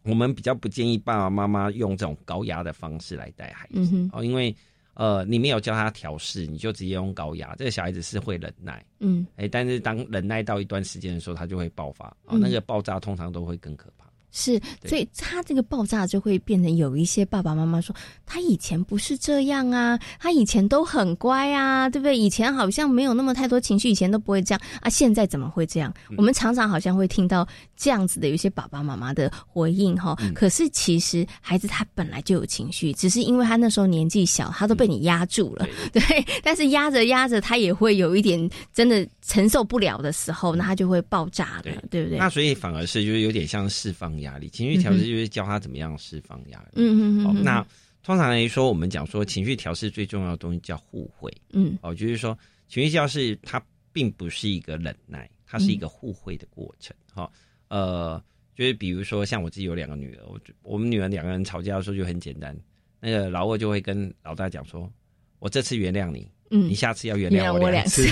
[0.04, 3.74] 我们比较不建议爸爸妈妈用这种高压的方式来带孩子。
[3.92, 4.10] 嗯。
[4.14, 4.56] 哦，因为。
[4.96, 13.95] 呃，你没有教他调试，你就直接用高压，这个小孩子是会忍耐，嗯，哎，但是当忍耐到一段时间的时候，他就会爆发，哦，那个爆炸通常都会更可怕。
[14.38, 17.96] 是，所以他这个爆炸就会变成有一些爸爸妈妈说，
[18.26, 22.18] 他以前不是这样啊，他以前都很乖啊，对不对？
[22.18, 25.94] 以前好像没有那么太多情绪，以前都不会这样啊，现在怎么会这样？
[26.18, 30.18] 我们常常好像会听到这样子的有一些爸爸妈妈的回应哈。
[30.34, 36.02] 可是其实孩子他本来就有情绪，只是因为他那时候年纪小，他都被你压住了，对。
[36.44, 42.18] 但是压着压着，他也会有一点真的承受不了的时候，那他就会爆炸了，对不对？
[42.18, 44.16] 那所以反而是就是有点像释放。
[44.26, 46.74] 压力，情绪调试就是教他怎么样释放压力。
[46.76, 47.44] 嗯嗯嗯。
[47.44, 47.66] 那
[48.04, 51.32] 通常来说，我们讲说情绪调试最重要的东西叫互惠。
[51.54, 51.76] 嗯。
[51.82, 53.60] 哦，就是说情绪调试它
[53.92, 56.96] 并不是一个忍耐，它是一个互惠的过程。
[57.14, 57.32] 哈，
[57.70, 58.22] 呃，
[58.56, 62.56] 就是比如说像我自己有两个女儿，我我们女儿两个人吵架的时候就很简单，
[63.00, 64.92] 那个老二就会跟老大讲说
[65.40, 68.06] ：“我这次原谅你，嗯，你下次要原谅我两次。”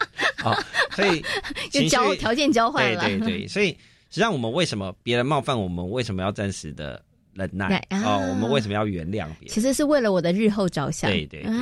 [0.38, 0.54] 好，
[0.92, 1.22] 所以
[1.70, 3.00] 就交条件交换了。
[3.02, 3.76] 对对对，所以。
[4.10, 7.00] 实际上，我们为什么别人冒犯我们，为什么要暂时的
[7.32, 7.80] 忍耐？
[7.90, 9.48] 哦，我们为什么要原谅别人？
[9.48, 11.08] 其实是为了我的日后着想。
[11.08, 11.52] 对对对。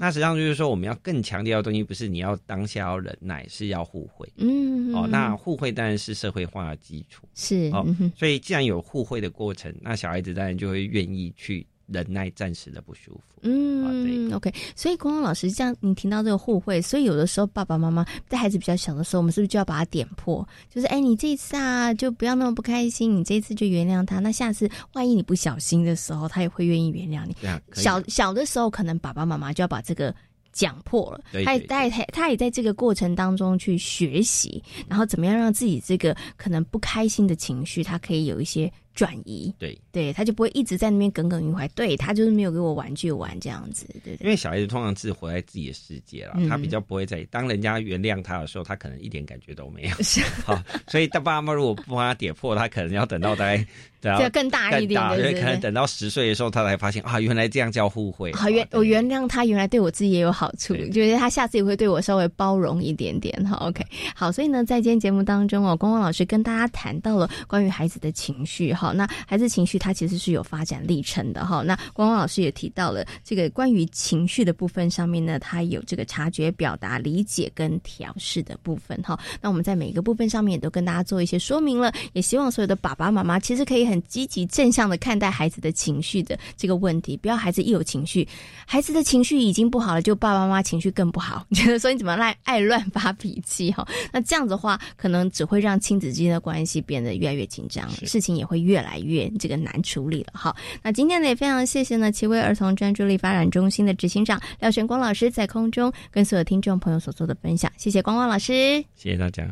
[0.00, 4.28] 那实际上就是说，我们要更强调的东西，不是你要当下要忍耐，是要互惠。
[4.36, 4.92] 嗯。
[4.92, 7.24] 哦，那互惠当然是社会化的基础。
[7.34, 7.70] 是。
[7.72, 7.86] 哦，
[8.16, 11.64] 所以既然有互惠的过程，那小孩子当然就会愿意去。
[11.86, 14.52] 忍耐暂时的不舒服，嗯，OK。
[14.74, 20.46] 所以光光老师这样，你听到这个互惠，所以有的时候爸爸妈妈在孩子比较小的时候，我们是不是就要把他点破？
[20.70, 24.18] 就是哎，你这一次啊，就不要那么不开心，你这一次就原谅他。
[24.20, 27.36] 那下次万一你不小心的时候，他也会愿意原谅你。
[27.72, 30.14] 小小的时候，可能爸爸妈妈就要把这个。
[30.54, 39.52] 讲破了，他也在他他也在这个过程当中去学习，然后怎么样让自己这个可能不开心的情绪，他可以有一些转移。
[39.58, 41.66] 对，对他就不会一直在那边耿耿于怀。
[41.68, 44.14] 对他就是没有给我玩具玩这样子，对。
[44.20, 49.90] 因为小孩子通常是活在自己的世界了，他比较不会在当人家原谅他的时候，他可能一点感觉都没有。
[50.02, 53.64] 是， 好，所以他爸妈如果不帮他点破，他可能要等到大概。
[54.02, 58.32] 这更大一点，因为可能等到十岁的时候，他才发现啊，原来这样叫互惠。
[58.32, 63.32] 好，原我原谅他，原来对我自己也有好处，觉得他下次也会对我稍微包容一点点。
[63.46, 68.74] 好，OK，好，所以呢，在今天节目当中哦，光光老师跟大家谈到了关于孩子的情绪。
[68.82, 71.46] 哈，那孩子情绪他其实是有发展历程的。
[71.46, 79.00] 哈，那光光老师也提到了这个关于情绪的部分上面呢，他有这个察觉、表达、理解跟调试的部分。
[79.04, 84.72] 哈，那我们在每一个部分上面也都跟大家做一些说明了，也希望所有的爸爸妈妈其实可以很积极正。
[84.72, 88.26] 向的看待孩子的情绪的这个问题，不要孩子一有情绪，
[88.64, 93.86] 孩子的情绪已经不好了，就爸爸妈妈情绪更不好， 觉得说你怎么爱爱乱发脾气哈？
[94.10, 98.71] 那这样子的话，可能只会让亲子之间的关系变得越来越紧张，事情也会越。
[98.72, 100.28] 越来越这个难处理了。
[100.32, 109.46] 好，那今天呢也非常谢谢呢奇威儿童专注力发展中心的执行长廖玄光老师在空中跟所有听众朋友所做的分享，谢谢光光老师，谢谢大家。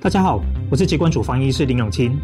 [0.00, 2.16] 大家好，我是疾管主防疫师林永清。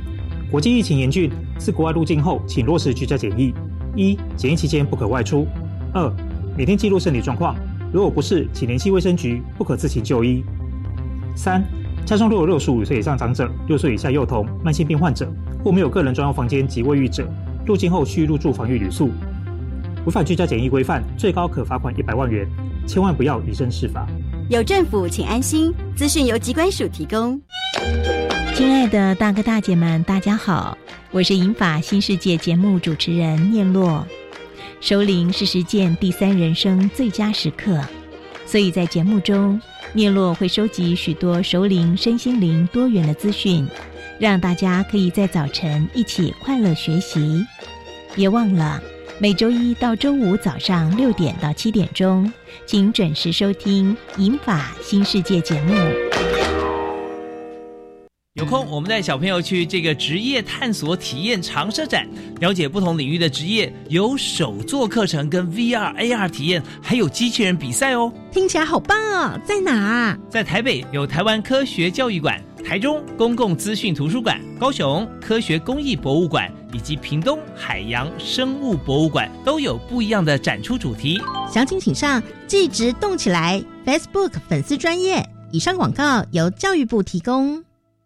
[0.49, 3.53] 国际疫情严峻，自国外入境后，请落实居家检疫。
[3.97, 5.47] 一、检疫期间不可外出。
[5.93, 6.13] 二、
[6.57, 7.57] 每天记录身体状况，
[7.93, 10.45] 如果不适，请联系卫生局，不可自行就医。
[11.35, 11.65] 三、
[12.05, 15.27] 家中若有六十五岁以上长者、六岁以下幼童、慢性病患者
[15.65, 17.27] 或没有个人专用房间及卫浴者，
[17.65, 19.11] 入境后需入住防疫旅宿。
[20.05, 22.47] 违反居家检疫规范，最高可罚款一百万元。
[22.87, 24.07] 千万不要以身试法。
[24.49, 25.75] 有政府，请安心。
[25.97, 27.41] 资讯由机关署提供。
[28.57, 30.79] 亲爱的大哥大姐们，大家好，
[31.11, 34.07] 我是银法新世界节目主持人念洛。
[34.81, 37.79] 首领是实践第三人生最佳时刻，
[38.47, 39.61] 所以在节目中，
[39.93, 43.69] 念洛会收集许多首领身心灵多元的资讯，
[44.19, 47.45] 让大家可以在早晨一起快乐学习。
[48.15, 48.83] 别忘了。
[49.19, 52.33] 每周一到周五早上六点到七点钟，
[52.65, 55.75] 请准时收听《银法新世界》节目。
[58.37, 62.07] 有空，我们带小朋友去这个职业探索体验长设展，
[62.39, 68.13] 了解不同领域的职业，有手作课程、跟 VR、AR 体验，还有机器人比赛哦。
[68.31, 69.41] 听起来好棒哦！
[69.43, 70.19] 在哪？
[70.29, 72.39] 在台北有台湾科学教育馆。
[72.63, 81.19] 台中公共资讯图书馆、高雄科学工艺博物馆以及屏东海洋生物博物馆都有不一样的展出主题。
[81.51, 85.27] 详情请上“即职动起来 ”Facebook 粉丝专业。
[85.53, 87.66] 以上广告由教育部提供。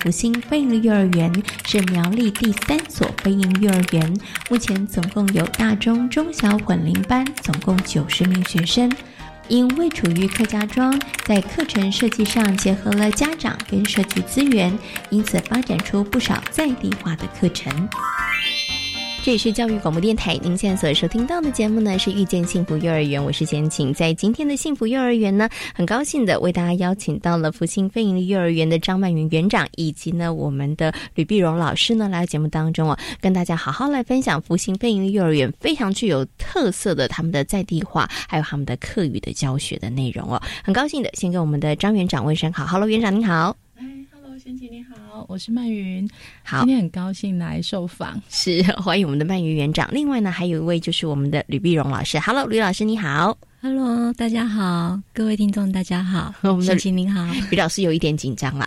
[0.00, 1.32] 福星飞鹰幼儿园
[1.66, 4.16] 是苗栗第三所飞鹰幼儿园，
[4.48, 8.90] 目前总共有大中中小混龄班，总共九十名学生。
[9.48, 14.76] 因位处于客家庄，在课程设计上结合了家长跟社区资源，
[15.10, 17.88] 因此发展出不少在地化的课程。
[19.26, 23.92] 这里是教育广播电台，您现在所收听到的节目呢是遇见幸福幼儿园，我是贤晴。
[23.92, 40.40] 在今天的幸福幼儿园呢，很高兴的为大家邀请到了福星飞盈幼儿园的张曼云园长，以及呢我们的吕碧荣老师呢来到节目当中哦，跟大家好好来分享福星飞盈幼儿园非常具有特色的他们的在地化，还有他们的课语的教学的内容哦。
[40.62, 43.65] 很高兴的，先跟我们的张园长问声好，Hello，园长您好。
[44.46, 46.08] 贤琪你好，我是曼云。
[46.44, 49.88] 好，今天很高兴来受访，是欢迎我们的曼云园长。
[49.90, 52.16] 另外呢，还有一位就是我们的吕碧荣老师。
[52.20, 53.36] Hello，吕老师你好。
[53.62, 58.66] Hello，大家好，各位听众大家好， 我们的您好， 于老师有一点紧张啦。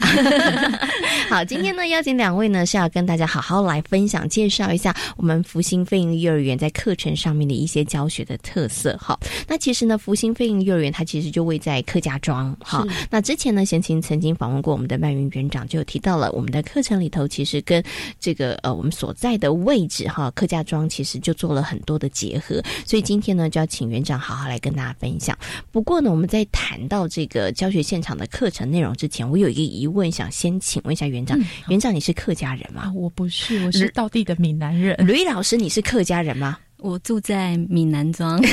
[1.29, 8.97] 好，今天呢邀请两位呢是要跟大家好好来分享介绍一下我们福星飞鹰幼儿园在课程上面的一些教学的特色。
[8.97, 12.51] 哈，那其实呢福星飞鹰幼儿园它其实就位在客家庄。
[12.59, 17.81] 哈，那之前呢贤琴曾经访问过我们的曼云园长，就有提到了我们的课程里头其实跟
[18.19, 22.59] 这个呃我们所在的位置哈客家庄其实就做了很多的结合。
[22.85, 24.89] 所以今天呢就要请园长好好来跟大家。
[24.99, 25.37] 分享。
[25.71, 31.39] 不过呢，我们在谈到这个教学现场的课程内容之前，我有一个疑问，想先请问一下园长。
[31.69, 32.91] 园长，你是客家人吗？
[32.93, 34.95] 我不是，我是道地的闽南人。
[35.07, 36.57] 吕老师，你是客家人吗？
[36.79, 38.41] 我住在闽南庄。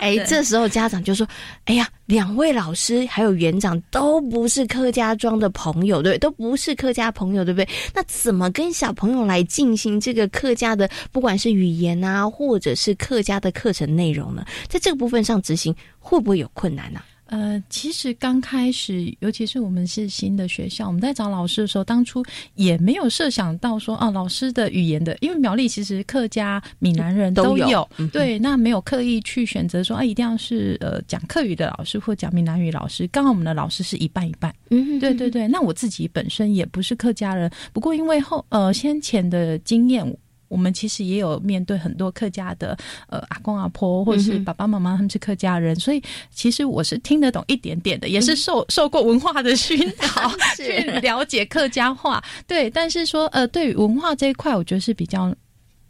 [0.00, 1.26] 哎，这时候家长就说
[1.64, 7.68] ：“哎呀，两位老师还有园长都不是客家庄的朋友，对，都不是客家朋友，对不对？
[7.94, 14.44] 那怎么跟小朋友来进行这个客家的，不管是语言啊，或者是客家的课程内容呢？
[14.68, 33.06] 在这个部分上执行，会不会有困难呢？”呃，其实刚开始，尤其是我们是新的学校，我们在找老师的时候，当初也没有设想到说啊，老师的语言的，因为苗栗其实客家、闽南人都有，对，那没有刻意去选择说啊，一定要是呃讲客语的老师或讲闽南语老师。
[33.08, 35.48] 刚好我们的老师是一半一半，嗯，对对对。
[35.48, 40.16] 那我自己本身也不是客家人，不过因为后呃先前的经验。
[40.48, 42.76] 我们其实也有面对很多客家的
[43.08, 52.22] 呃阿公阿婆或者是爸爸妈妈他们是客家人，所以其实我是听得懂一点点的，也是受受过文化的熏陶 去了解客家话。
[52.46, 55.34] 对，但是说呃，对于文化这一块，我觉得是比较。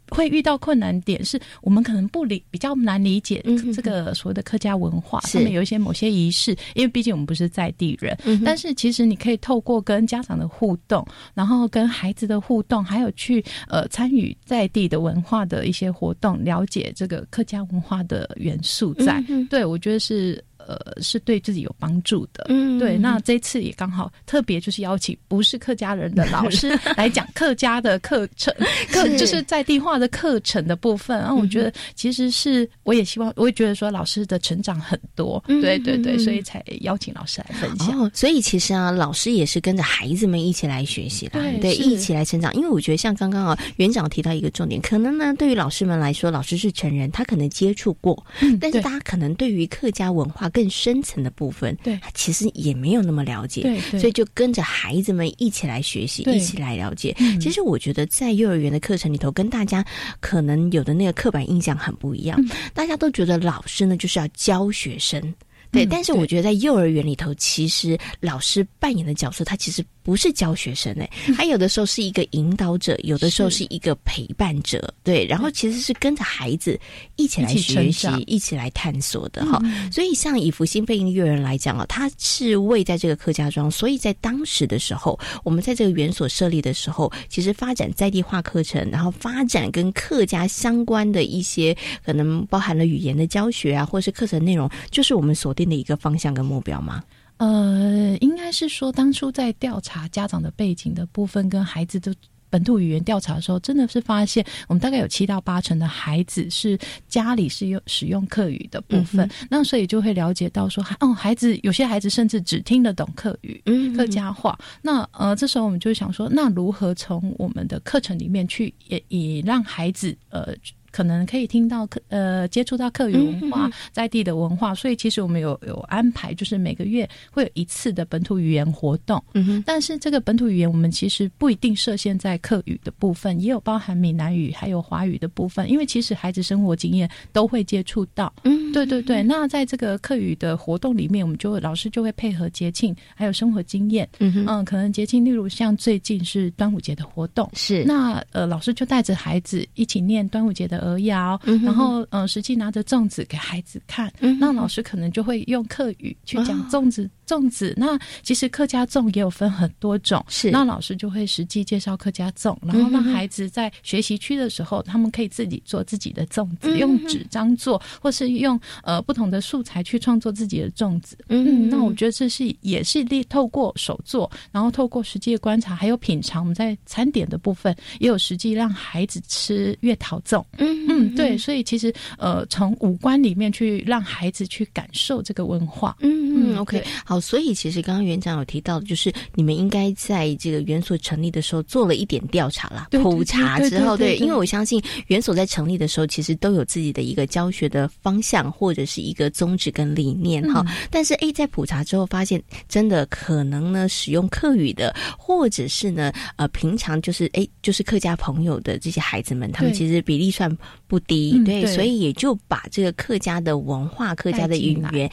[0.09, 3.43] 会遇到困难点是我们可能不理比较难理解
[3.73, 8.17] 这个所谓的客家文化，上面有一些某些仪式，因为毕竟我们不是在地人。
[8.43, 19.23] 但是其实你可以透过跟家长的互动，然后跟孩子的互动，还有去呃参与在地的文化的一些活动，了解这个客家文化的元素在。
[19.49, 20.43] 对我觉得是。
[20.67, 22.45] 呃，是对自己有帮助的。
[22.49, 22.97] 嗯，对。
[22.97, 28.53] 那这次也刚好特别就是邀请不是客家人的老师来讲客家的课程，
[28.91, 31.17] 课就是在地化的课程的部分。
[31.17, 35.41] 然后我觉得其实是我也希望，我也觉得说老师的成长很多。
[35.47, 37.97] 对对对，所以才邀请老师来分享。
[37.97, 42.53] 哦，所以其实啊，老师也是跟着孩子们一起来学习啦，对，一起来成长。
[42.53, 48.21] 因为我觉得像刚刚啊，园长提到一个重点，可能呢对于老师们来说，老师是成人，他可能接触过，
[48.59, 50.49] 但是大家可能对于客家文化。
[50.57, 57.15] 更深层的部分，对，其实也没有那么了解，对，所以就跟着孩子们一起来学习，一起来了解。
[57.39, 59.85] 其实我觉得在幼儿园的课程里头，跟大家
[60.19, 62.43] 可能有的那个刻板印象很不一样，
[62.73, 65.21] 大家都觉得老师呢就是要教学生，
[65.71, 69.83] 对，但是我觉得在幼儿园里头，其实老师扮演的角色，他其实。
[70.07, 76.79] 不是教学生诶， 他有的时候是一个引导者，有的时候是一个陪伴者，对，然后其实是跟着孩子
[77.17, 79.61] 一起来学习，一起来探索的哈。
[79.91, 91.75] 所以像以福星飞鹰幼儿园来讲啊，他是位在这个客家庄，所以在当时的时候，我们在这个园所设立的时候，其实发展在地化课程，然后发展跟客家相关的一些
[92.05, 97.03] 可能包含了语言的教学啊，或是课程内容，就是我们锁定的一个方向跟目标吗？
[97.37, 102.13] 呃，应该是说，当初在调查家长的背景的部分，跟孩子的
[102.49, 113.61] 本土语言调查的时候，真的是发现，我们大概有七到八成的孩子是家里是用使用客语的部分，那所以就会了解到说，哦，孩子有些孩子甚至只听得懂客语、
[113.95, 114.57] 客家话。
[114.81, 120.55] 那呃，这时候我们就想说，那如何从我们的课程里面去，也也让孩子呃。
[120.97, 129.23] 可能可以听到客呃接触到客语文化在地的文化，所以其实我们有有安排，就是每个月会有一次的本土语言活动。
[129.35, 138.33] 嗯哼，但是这个本土语言我们其实不一定设限在客语的部分，也有包含闽南语还有华语的部分，因为其实孩子生活经验都会接触到。
[138.43, 139.21] 嗯，对对对。
[139.21, 144.09] 那在这个客语的活动里面，我们就老师就会配合节庆还有生活经验。
[144.17, 150.86] 嗯哼，嗯，可能节庆例如像最近是端午节的活动，是那呃老师就带着孩子一起念端午节的。
[150.87, 157.09] 儿谣，然后嗯，实际拿着粽子给孩子看，那老师可能就会用课语去讲粽子。
[157.27, 171.17] 粽子，那其实客家粽也有分很多种，是那老师就会实际介绍客家粽，然后让孩子在学习区的时候，他们可以自己做自己的粽子，用纸张做，或是用呃不同的素材去创作自己的粽子。
[171.27, 180.41] 嗯，那我觉得这是也是利透过手做，然后透过实际的观察，还有品尝，我们在餐点的部分也有实际让孩子吃月桃粽。
[180.57, 185.97] 嗯嗯，对，所以其实呃从五官里面去让孩子去感受这个文化。
[185.99, 187.16] 嗯嗯，OK，好。
[187.19, 200.65] 所以，其实刚刚园长有提到的，就是你们应该在这个园所成立的时候做了一点调查啦，普查之后，对，因为我相信园所在成立的时候，其实都有自己的一个教学的方向或者是一个宗旨跟理念哈。
[200.89, 210.55] 但是，哎，在普查之后发现，真的可能呢，使用客语的，或者是呢，呃，平常就是哎，就是客家朋友的这些孩子们，他们其实比例算
[210.87, 215.09] 不低，对，所以也就把这个客家的文化、客家的语言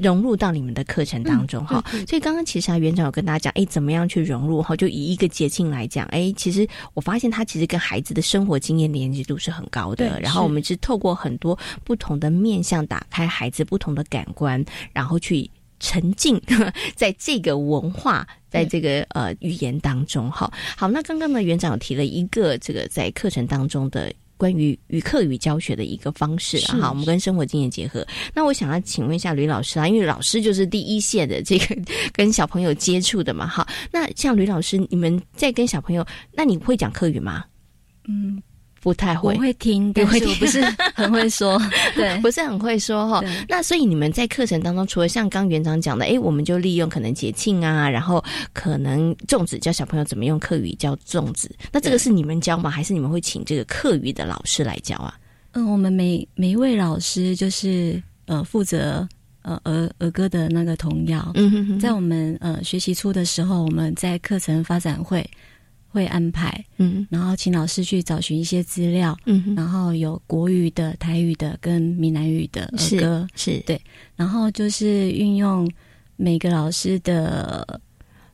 [0.00, 1.20] 融入到你们的课程。
[1.20, 4.74] 当中哈，所以刚刚其实啊，园长有跟大家讲，哎，怎么样去融入哈？
[4.74, 10.18] 就以一个节庆来讲，哎，其实我发现他其实跟孩子的生活经验连接度是很高的。
[10.18, 16.40] 然后我们是透过很多不同的面向，打开孩子不同的感官，然后去沉浸
[16.96, 20.50] 在这个文化，在这个呃语言当中哈。
[20.76, 24.10] 好，那刚刚呢，园长有提了一个这个在课程当中的。
[24.40, 28.06] 关于语课语教学的一个方式啊，好，我们跟生活经验结合。
[28.34, 31.76] 那我想要请问一下吕老师啊，因为老师就是第一线的这个
[32.10, 37.44] 跟小朋友接触的嘛，好，那像吕老师，你们在跟小朋友，那你会讲课语吗？
[38.08, 38.42] 嗯。
[38.80, 40.62] 不太会，我 会听，但是我不是
[40.94, 41.60] 很会说，
[41.94, 43.22] 对，不是很会说哈。
[43.46, 48.24] 那所以你们在课程当中，除了像刚园长讲的，哎，我们就利用可能节庆啊，然后
[48.54, 51.54] 可能粽子教小朋友怎么用课语教粽子。
[51.70, 52.70] 那这个是你们教吗？
[52.70, 55.14] 还是你们会请这个课语的老师来教啊？
[55.52, 59.06] 嗯，我们每每一位老师就是呃负责
[59.42, 61.30] 呃儿儿歌的那个童谣。
[61.34, 65.28] 嗯哼哼，在我们呃学习初的时候，我们在课程发展会。
[65.92, 73.58] 会安排，嗯，然后请老师去找寻一些资料，嗯，然后有国语的、台语的跟闽南语的儿歌，是。
[73.66, 73.80] 对，
[74.14, 75.68] 然后就是运用
[76.16, 77.80] 每个老师的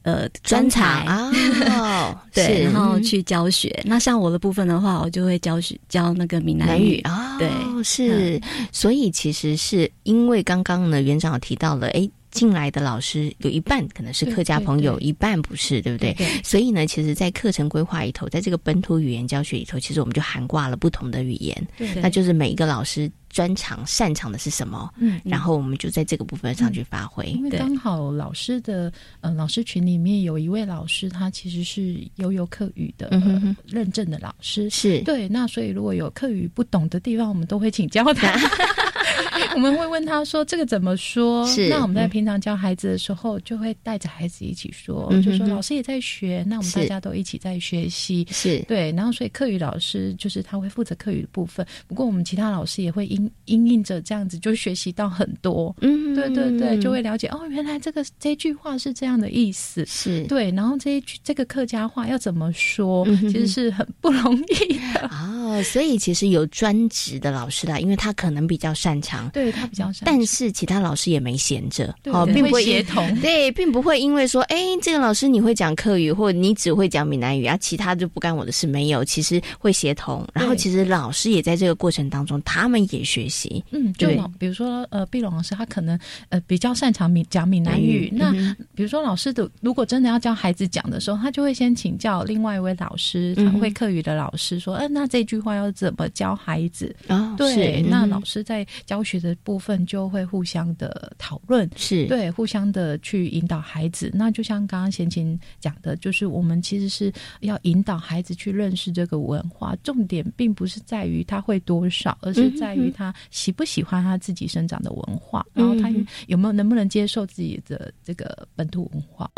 [0.02, 0.82] 呃专才。
[1.04, 1.32] 啊，
[2.32, 3.82] 对，然后去教学。
[3.86, 7.00] 那像我的部分的话，我就会教学教那个闽南语。
[7.00, 7.50] 啊，对，
[7.82, 8.40] 是，
[8.70, 12.08] 所以其实是因为刚刚呢，园长有提到了，哎。
[12.30, 16.14] 进来的老师有一半可能是客家朋友，一半不是，对不对？
[16.42, 21.66] 所以呢，其实，在课程规划里头，在这个本土语言教学里头，其实我们就涵挂了不同的语言，
[22.02, 27.26] 那就是每一个老师专长擅长的是什么，嗯，然后我们就在这个部分上去发挥。
[27.26, 35.28] 因为刚好老师的呃老师群里面有一位老师，他其实是悠悠课语的嗯认证的老师，是对。
[35.28, 38.38] 那所以如果有课语不懂的地方，我们都会请教他。
[39.54, 48.26] 我们会问他说：“这个怎么说？”是那我们在平常教孩子的时候，就会带着孩子一起说，就说老师也在学，那我们大家都一起在学习。
[48.30, 55.74] 是对，然后所以课语老师就是他会负责课语的部分，不过我们其他老师也会因因应着这样子，就学习到很多。
[55.80, 59.84] 嗯，对对对，就会了解哦，原来这个这句话是这样的意思。
[59.86, 65.62] 是对，然后这一句这个客家话要怎么说，其实是很不容易的哦。
[65.62, 69.25] 所以其实有专职的老师啦，因为他可能比较擅长。
[69.32, 80.26] 对他比较擅长，但是其他老师也没闲着，哦，并不会协同，对，并不会因为说，哎，这个老师你会讲客语，或你只会讲闽南语啊，其他就不干我的事，没有，其实会协同。
[80.32, 84.08] 然后其实老师也在这个过程当中，他们也学习，嗯，就
[84.38, 85.98] 比如说呃，碧龙老师他可能
[86.28, 88.32] 呃比较擅长闽讲闽南语，那
[88.74, 96.94] 比如说老师的如果真的要教孩子讲的时候，他就会先请教另外一位老师，他会课语的老师说，嗯，那这句话要怎么教孩子？
[97.08, 104.10] 哦，对，那老师在教学的部分就会互相的讨论，是对，互相的去引导孩子。
[104.14, 115.90] 那就像刚刚贤琴讲的，就是我们其实是要引导孩子去认识这个文化，重点并不是在于他会多少，而是在于他喜不喜欢他自己生长的文化，然后他
[116.26, 119.30] 有没有能不能接受自己的这个本土文化。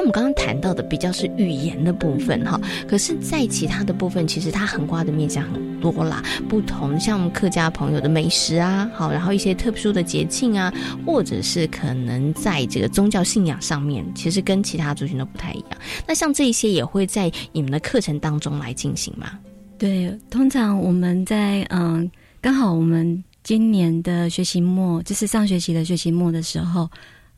[0.00, 10.72] 我们刚刚谈到的比较是语言的部分哈，可是，在其他的部分，其实它横跨的面向很多啦，不同像客家朋友的美食啊，好，然后一些特殊的节庆啊，
[11.04, 15.70] 或者是可能在这个宗教信仰上面，其实跟其他族群都不太一样。
[16.06, 19.38] 那像这一些也会在你们的课程当中来进行吗？
[19.76, 26.88] 对，通常我们在嗯，刚好我们今年的学期末，就是上学期的学期末的时候，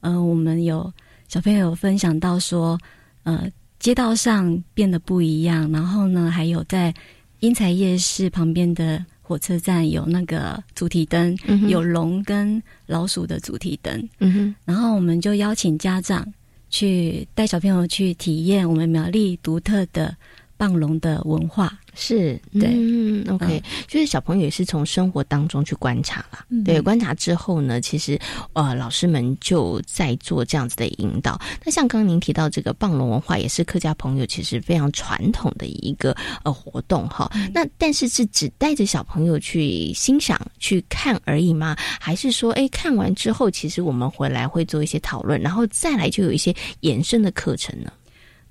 [0.03, 0.93] 嗯，我们有。
[1.33, 2.79] 小朋友分享到说，
[3.23, 6.93] 呃，街道上变得不一样，然后呢，还有在
[7.41, 11.35] 英才夜市旁边的火车站有那个主题灯，
[11.69, 14.07] 有龙跟老鼠的主题灯。
[14.19, 16.31] 嗯哼，然后我们就邀请家长
[16.69, 20.15] 去带小朋友去体验我们苗栗独特的
[20.59, 21.79] 棒龙的文化。
[21.95, 28.19] 是对，嗯，OK，就是小朋友也是从生活当中去观察了，对，观察之后呢，其实
[28.55, 31.39] 呃，老师们就在做这样子的引导。
[31.65, 37.31] 那像刚刚您提到这个棒龙文化，也是客家朋友其实非常传统的一个呃活动哈。
[37.53, 41.77] 那但是是只带着小朋友去欣赏、去看而已吗？
[42.01, 47.93] 还是说，哎，看完之后，其实我们回来会做一些讨论，然后再来就有一些延伸的课程呢？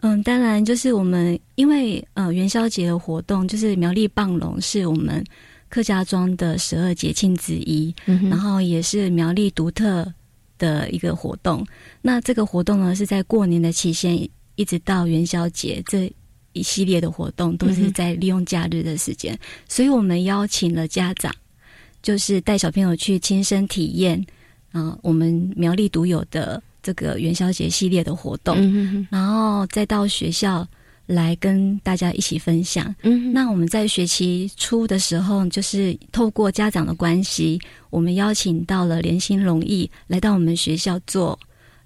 [0.04, 5.24] 嗯，当然，就是我们因为呃元宵节的活动，就是苗栗棒龙是我们
[5.70, 10.12] 客家庄的十二节庆之一，然后也是苗栗独特
[10.58, 11.64] 的一个活动。
[12.02, 16.12] 那这个活动呢，是在过年的期间一直到元宵节这
[16.54, 19.38] 一系列的活动，都是在利用假日的时间，
[19.70, 21.32] 所以我们邀请了家长，
[22.02, 24.26] 就是带小朋友去亲身体验
[24.72, 26.60] 啊，我们苗栗独有的。
[26.84, 28.58] 这个元宵节系列的活动，
[29.10, 30.68] 然后再到学校
[31.06, 32.94] 来跟大家一起分享。
[33.04, 37.60] 嗯，那我们在学期初的时候，就是透过家长的关系，
[37.90, 41.38] 我们邀请到了连心龙艺来到我们学校做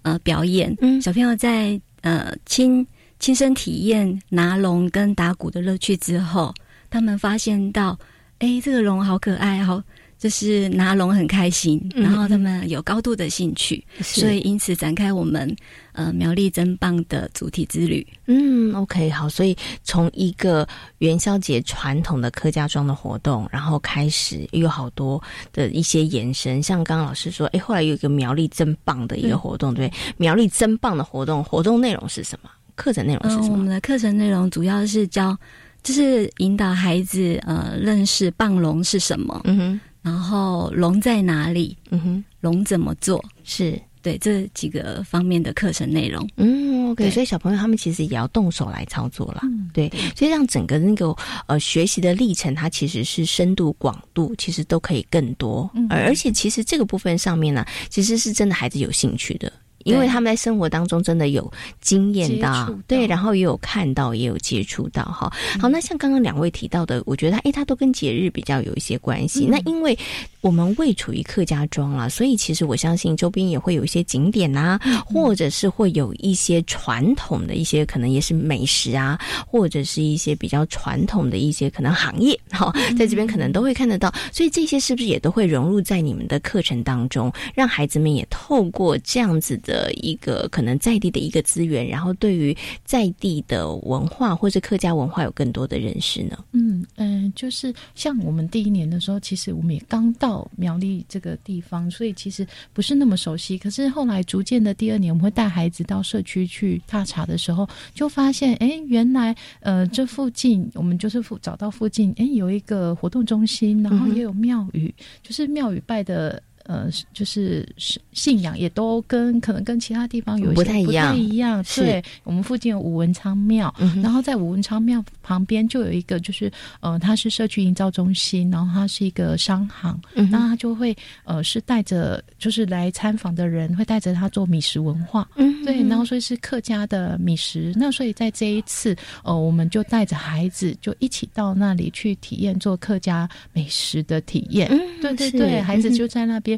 [0.03, 0.75] 呃表演。
[0.81, 2.85] 嗯，小朋友在呃亲
[3.19, 6.53] 亲身体验拿龙跟打鼓的乐趣之后，
[6.89, 7.97] 他们发现到，
[8.39, 9.81] 哎，这个龙好可爱，好。
[10.25, 15.55] 就是拿龙很开心，然后他们有高度的兴趣，所以因此展开我们
[15.91, 18.03] 呃苗栗真棒的主题之旅。
[18.25, 20.67] 嗯，OK，好，所以从一个
[20.97, 25.21] 元宵节传统的客家庄的活动，然后开始有好多
[25.53, 32.49] 的一些延伸，像刚刚老师说，哎，后来有一个苗栗真棒的一个活动，对，苗栗真棒的活动，活动内容是什么？
[32.73, 33.51] 课程内容是什么？
[33.51, 35.37] 我们的课程内容主要是教，
[35.83, 39.39] 就是引导孩子呃认识棒龙是什么。
[39.43, 39.79] 嗯哼。
[40.05, 41.75] 然后龙在哪里？
[41.89, 43.25] 嗯哼，龙怎么做？
[43.43, 46.29] 是对这几个方面的课程内容。
[46.37, 49.41] 嗯，OK，所以小朋友他们其实也要动手来操作了。
[49.73, 51.15] 对，所以让整个那个
[51.47, 55.67] 呃学习的历程，它其实是深度广度，其实都可以更多。
[55.89, 59.51] 而而且其实这个部分上面呢，其实是真的孩子有兴趣的。
[59.85, 65.31] 因为他们在生活当中真的有经验到，对，然后也有看到，也有接触到，哈。
[65.61, 69.45] 好，那像刚刚两位提到的，我觉得，哎，它都跟节日比较有一些关系。
[69.45, 69.97] 那因为
[70.45, 84.11] 我们未处于客家庄啦，所以其实我相信周边也会有一些景点啊，或者是会有一些传统的一些可能也是美食啊，或者是一些比较传统的一些可能行业，哈，在这边可能都会看得到。
[84.31, 89.75] 所以这些是不是也都会融入在你们的课程当中，让孩子们也透过这样子的。
[89.75, 96.37] 的一个可能在地的一个资源，然后对于在地的文化或者客家文化有更多的认识呢？
[96.53, 103.57] 嗯嗯，就是像我们第一年的时候，其实我们也刚到苗栗这个地方，所以其实不是那么熟悉。
[103.57, 116.41] 可是后来逐渐的第二年，我们会带孩子到社区去踏查的时候，就发现，哎，原来呃这附近我们就是附找到附近，哎有一个活动中心，然后也有庙宇，就是庙宇拜的。
[116.65, 117.67] 呃，就是
[118.11, 121.15] 信仰也都跟可能跟其他地方有一些不太一样。
[121.15, 129.99] 一样，对我们附近有武文昌庙，然后在武文昌庙旁边就有一个，就是呃，它是社区营造中心，然后它是一个商行，
[130.31, 146.54] 那他就会呃是带着就是来参访的人会带着他做米食文化，嗯，对，然后所以是客家的米食，那所以在这一次呃，我们就带着孩子就一起到那里去体验做客家美食的体验，嗯对对对，孩子就在那边。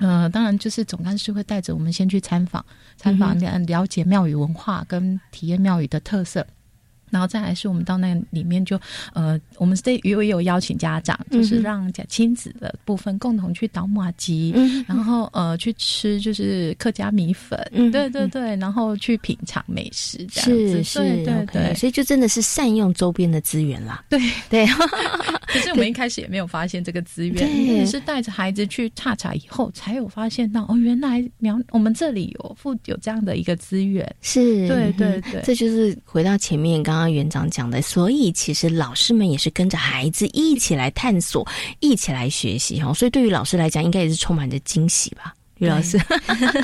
[0.00, 2.64] 呃，当然就是总干事会带着我们先去参访，
[2.96, 6.46] 参访了了解庙宇文化跟体验庙宇的特色。
[7.10, 8.80] 然后再来是我们到那里面就
[9.12, 14.54] 呃，我们这也有邀请家长，就是让家亲子的部分共同去倒马吉，
[14.86, 17.58] 然后呃去吃就是客家米粉，
[17.92, 24.04] 对对对，然后去品尝美食这样子，对对对，所以就真的是善用周边的资源啦。
[24.08, 24.20] 对。
[24.48, 24.66] 对，
[25.46, 37.10] 可是我们一开始也没有发现这个资源，也是带着孩子去踏查以后才有发现到哦，原来苗我们这里有附有这样的一个资源，是，对对对，这就是回到前面刚刚。
[37.10, 41.48] 刚园长讲的，所以其实老师们也是跟着孩子一起来探索，
[41.80, 42.92] 一起来学习哈。
[42.92, 45.34] 所以对于老师来讲，应该也是充满着惊喜吧。
[45.60, 45.98] 于老师，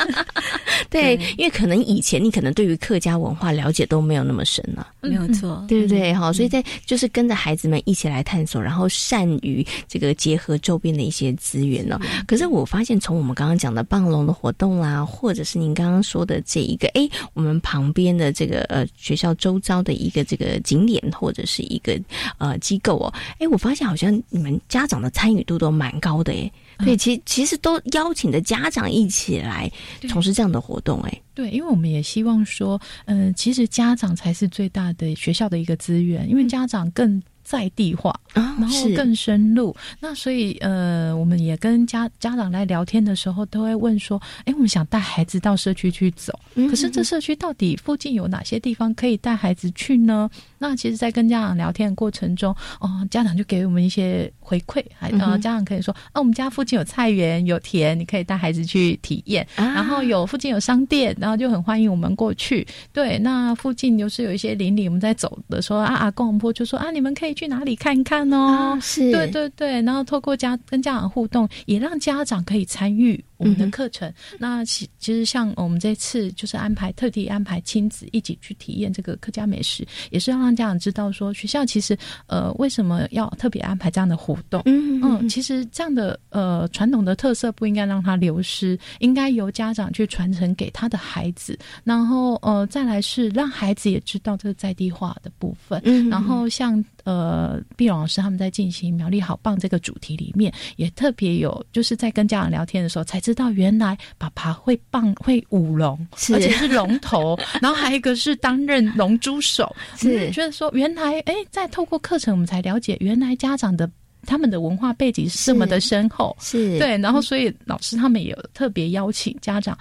[0.90, 6.12] 对，因为可能以前你可能对于客家文化了解都没有那么深了，没有错，对不对？
[6.12, 12.00] 哈，所以在就是跟着孩子们一起来探索，然后善于这个结合周边的一些资源呢。
[12.26, 22.00] 可是我发现，从我们刚刚讲的棒龙的活动啦，或者是您刚刚说的这一个，哎，我们旁边的这个呃学校周遭的一个这个景点或者是一个
[22.38, 26.50] 呃机构哦，哎，我发现好像你们家长的参与度都蛮高的哎。
[26.78, 29.70] 对，其其实都邀请的家长一起来
[30.08, 37.22] 从事这样的活动，哎，对，因为我们也希望说，嗯，其实家长才是最大的学校的一个资源，因为家长更。
[37.46, 39.74] 在地化，然后更深入。
[40.00, 46.36] 那所以，呃，我们也跟家家长来聊天的时候，都会问说：，哎，我们想带孩子到社区去走，
[46.68, 50.28] 可是这社区到底附近有哪些地方可以带孩子去呢？
[50.58, 59.46] 那其实，在跟家长聊天的过程中，哦，家长就给我们一些回馈，还呃，家长可以说：，啊，我们家附近有菜园，有田，你可以带孩子去体验。
[59.54, 62.66] 然后有附近有商店，然后就很欢迎我们过去。
[62.92, 67.35] 对，那附近就是有一些邻里，我们在走的时候，啊，阿公婆就说：，啊，你们可以。
[67.36, 68.76] 去哪里看看哦？
[68.80, 74.12] 是，对对对，然后透过家跟家长互动，也让家长可以参与我们的课程。
[74.38, 84.62] 那其其实像我们这次就是安排特地安排亲子一起去体验这个客家美食，也是要让家长知道说学校其实呃为什么要特别安排这样的活动？
[84.66, 91.58] 嗯嗯，其实这样的呃传统的特色不应该让它流失，应该由家长去传承给他的孩子。
[91.84, 95.80] 然后呃再来是让孩子也知道这个在地化的部分。
[95.84, 96.84] 嗯，然后像。
[97.06, 105.98] 呃，毕老师他们在进行苗栗好棒这个主题里面，也特别有，就是在跟家长聊天的时候，才知道原来爸爸会棒会舞龙，
[106.32, 110.30] 而且是龙头， 然后还有一个是担任龙珠手，是。
[110.30, 113.90] 觉得说原来哎，在透过课程我们才了解，原来家长的
[114.24, 116.78] 他们的文化背景是这么的深厚，是。
[116.78, 119.76] 对，然后所以老师他们也有特别邀请家长。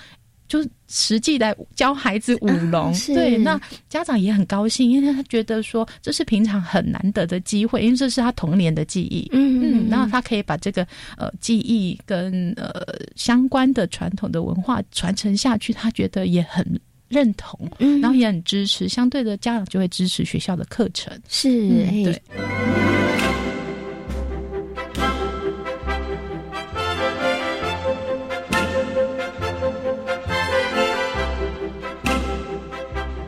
[0.47, 10.85] 就实际来教孩子舞龙，对，那家长也很高兴，因为他觉得说这是平常很难得的机会，因为这是他童年的记忆，嗯嗯，然后他可以把这个
[11.17, 12.71] 呃记忆跟呃
[13.15, 16.63] 相关的传统的文化传承下去，他觉得也很
[17.07, 21.49] 认同，嗯，然后也很支持，相对的家长就会支持学校的课程，是，
[22.03, 22.21] 对。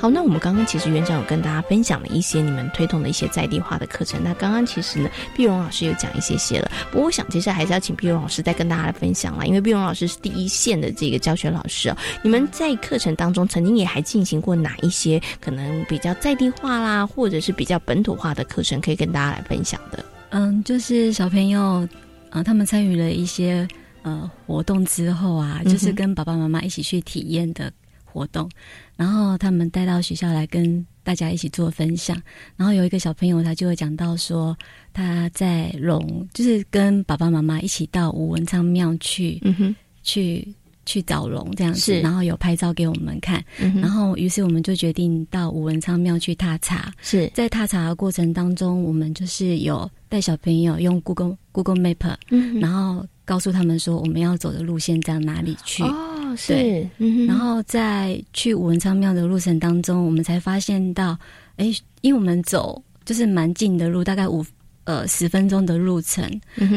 [0.07, 4.23] 好，那我们刚刚其实园长有跟大家分享了一些你们推动的一些在地化的课程。
[4.23, 6.71] 那刚刚其实呢，碧荣老师有讲一些些了。
[6.89, 11.97] 不过我想接下来还是要请碧荣老师再跟大家来分享了，因为碧荣老师是第一线的这个教学老师哦。
[12.23, 20.05] 你们在课程当中曾经也还进行过哪一些可能比较在地化啦，或者是比较本土化的课程，可以跟大家来分享的？
[20.29, 21.85] 嗯，就是小朋友，
[22.29, 23.67] 呃，他们参与了一些
[24.03, 27.69] 呃活动之后啊，就是跟爸爸妈妈一起去体验的
[28.17, 28.49] 活动，
[28.95, 32.19] 然后他们带到学校来跟大家一起做分享。
[32.55, 34.57] 然后有一个小朋友，他就会讲到说，
[34.93, 40.47] 他在龙，就是跟爸爸妈妈一起到武文昌庙去，嗯哼，去。
[40.89, 43.43] 去找龙这样子，然后有拍照给我们看，
[43.75, 46.93] 然后于是我们就决定到武文昌庙去踏查。
[47.01, 52.15] 是在踏查的过程当中，我们就是有带小朋友用 Google Google Map，
[52.61, 55.83] 然后告诉他们说我们要走的路线在哪里去。
[55.83, 56.87] 哦，是。
[57.27, 61.17] 然后在去武文昌庙的路程当中，我们才发现到，
[61.55, 61.65] 哎，
[62.01, 64.45] 因为我们走就是蛮近的路，大概五
[64.83, 66.29] 呃十分钟的路程。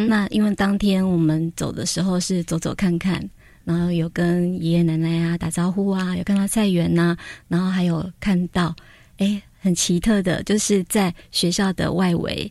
[0.09, 3.29] 那因为当天我们走的时候是走走看看。
[3.63, 7.15] 然后有跟爷爷奶奶啊打招呼啊，有看到菜园呐，
[7.47, 8.75] 然后还有看到，
[9.19, 12.51] 哎，很奇特的，就是在学校的外围，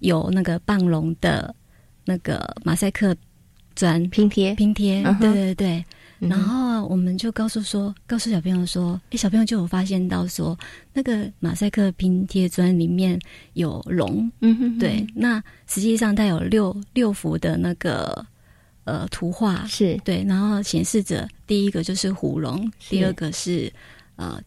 [0.00, 1.52] 有那个棒龙的
[2.04, 3.16] 那个马赛克
[3.74, 5.84] 砖拼贴，拼贴，对对对。
[6.20, 10.56] 然后我们就告诉说，告诉小朋友说，哎，小朋友就有发现到说，
[10.92, 13.18] 那个马赛克拼贴砖里面
[13.54, 18.24] 有龙，嗯哼，对，那实际上它有六六幅的那个。
[18.84, 19.64] 呃，图画。
[19.68, 19.96] 是。
[20.04, 23.72] 对，然后显示着第一个就是虎龙，第二个是
[24.16, 24.40] 呃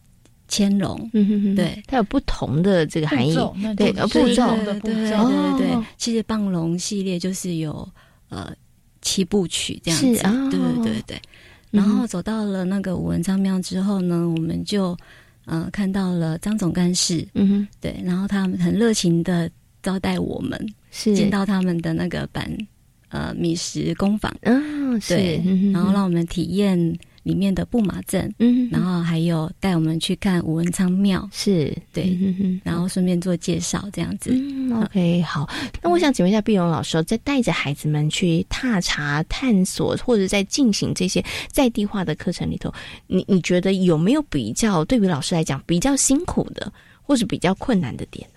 [0.48, 3.32] 千龙，嗯哼哼，对，它有不同的这个含义，
[3.76, 7.88] 对，步骤，对对对对对，其实棒龙系列就是有
[8.28, 8.52] 呃
[9.00, 11.22] 七部曲这样子，对对对对。
[11.74, 14.96] 然后走到了那个武文昌庙之后呢，我们就
[15.44, 19.50] 呃看到了张总干事，嗯哼，对，然后他们很热情的
[19.82, 20.58] 招待我们，
[20.90, 21.14] 是。
[21.14, 22.50] 进到他们的那个板。
[23.10, 25.40] 呃，米食工坊，嗯，对，
[25.72, 26.76] 然后让我们体验
[27.24, 31.76] 里面的布马镇，嗯，然后还有带我们去看吴文昌庙，是。
[31.92, 34.30] 对，嗯然后顺便做介绍这样子。
[34.32, 35.48] 嗯，OK，好，
[35.82, 42.72] 那我想请问一下碧荣老师，在带着孩子们去踏查、探索，或者在进行这些在地化的课程里头，
[43.06, 46.72] 你你觉得有没有比较对于老师来讲比较辛苦的，
[47.02, 48.28] 或者比较困难的点？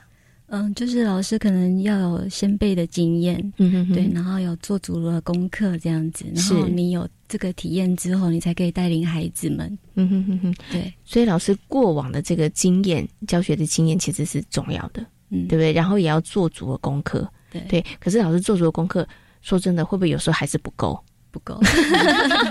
[0.50, 15.74] 嗯，就是老师可能要有先辈的经验，嗯哼，对，然后有做足了功课这样子，然后你有这个体验之后，你才可以带领孩子们，嗯哼哼哼，对，所以老师过往的这个经验、教学的经验其实是重要的，嗯，对不对？
[15.74, 17.86] 然后也要做足了功课，对对。
[18.00, 19.06] 可是老师做足了功课，
[19.42, 20.98] 说真的，会不会有时候还是不够？
[21.32, 21.60] 不够，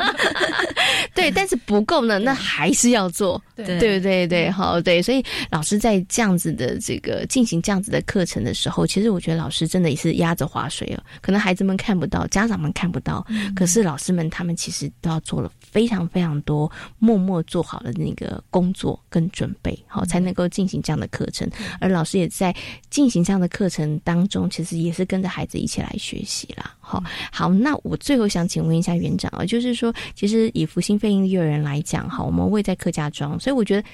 [1.15, 3.67] 对，但是不够呢，那还是要做，对。
[3.79, 3.97] 对。
[4.01, 21.47] 对对，好对，所以老师在这样子的这个进行这样子的课程的时候，其实我觉得老师真的也是压着划水了，可能孩子们看不到，家长们看不到，可是老师们他们其实都要做了非常非常多，默默做好了那个工作跟准备，好才能够进行这样的课程，
[21.79, 22.51] 而老师也在
[22.89, 26.75] 进行这样的课程当中，其实也是跟着孩子一起来学习啦。
[26.81, 33.87] 好，好，那我最后想请问一下园长啊，就是说，其实以福星飞鹰幼儿园来讲，哈，我们位在客家庄，所以我觉得。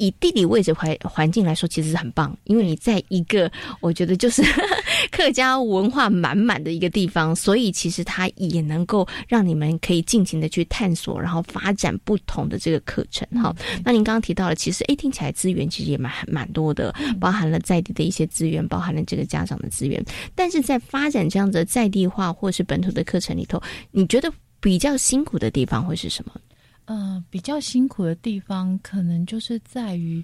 [0.00, 4.42] 以地理位置环环境来说，其实是很棒，因为你在一个我觉得就是
[5.12, 13.28] 客家文化满满的一个地方，所以其实它也能够让你们可以尽情的去探索，然后发展不同的这个课程。
[13.42, 20.02] 哈，那您刚刚提到了，其实哎，听起来资源其实也蛮蛮多的，包含了在地的一些资源，包含了这个家长的资源。
[20.34, 26.32] 但是在发展这样的在地化或是本土的课程里头，你觉得比较辛苦的地方会是什么？
[26.90, 30.20] 呃，比较辛苦的地方，可能就是在于，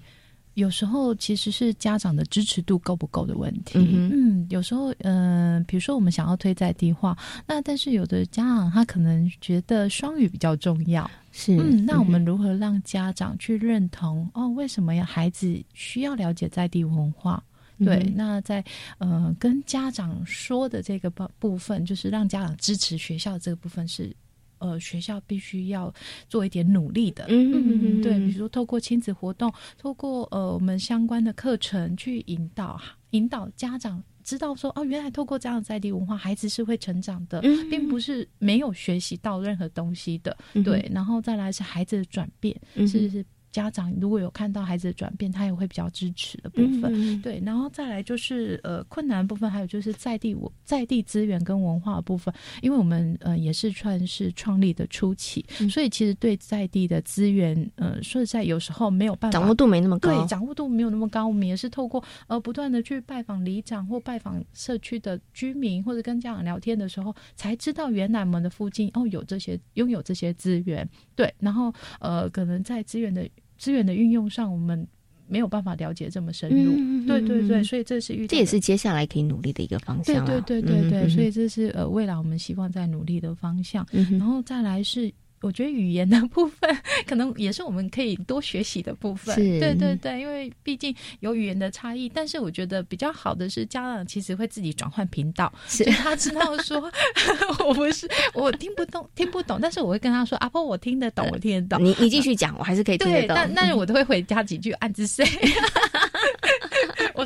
[0.55, 3.79] 有时候其实是家长的支持度够不够的问题。
[3.79, 11.09] 嗯，有时候，嗯，比如说我们想要推在地化，那但是有的家长他可能觉得双语比较重要。
[11.31, 14.29] 是，嗯，那我们如何让家长去认同？
[14.35, 17.41] 哦，为什么要孩子需要了解在地文化？
[17.79, 18.65] 对，那在
[18.99, 24.13] 呃跟家长说的这个部部分，就是让家长支持学校这个部分是。
[24.59, 25.93] 呃，学校必须要
[26.29, 32.81] 做一点努力的，嗯嗯嗯，对，比如说透过亲子活动，透过呃我们相关的课程去引导，
[33.11, 37.41] 引导家长知道说，哦，原来透过这样的在地文化，孩子是会成长的，
[37.71, 47.21] 并不是没有学习到任何东西的，对，然后再来是孩子的转变，是是家长如果有看到孩子的转变，他也会比较支持的部分。
[47.23, 61.27] 对，然后再来就是呃困难部分，还有就是在地我在地资源跟文化部分，因为我们呃也是算是创立的初期，所以其实对在地的资源，呃说实在有时候没有办法掌握度没那么高，对，掌握度没有那么高。
[61.27, 70.87] 我们也是透过呃不断的去拜访里长或拜访社区的居民，或者跟家长聊天的时候，才知道原来我们的附近哦有这些拥有这些资源。
[71.15, 73.27] 对，然后呃可能在资源的
[73.59, 74.87] 资源的运用上，我们
[75.27, 77.07] 没有办法了解这么深入。
[77.07, 80.25] 对对对，所以这是这也是接下来可以努力的一个方向。
[80.25, 83.87] 对对对对对，所以这是呃未来我们希望在努力的方向。
[84.13, 85.13] 然后再来是。
[85.43, 86.77] 我觉得语言的部分
[87.07, 92.09] 可能也是我们可以多学习的部分，对对对，因为毕竟有语言的差异。
[92.09, 96.91] 但是我觉得比较好的是，家长其实会自己转换频道，是他知道说
[97.67, 101.85] 我不是我听不懂听不懂，但是我会跟他说阿婆我听得懂，我听得懂。
[101.85, 103.35] 你你继续讲，我还是可以听得懂。
[103.37, 105.27] 但但是我都会回加几句暗自 say。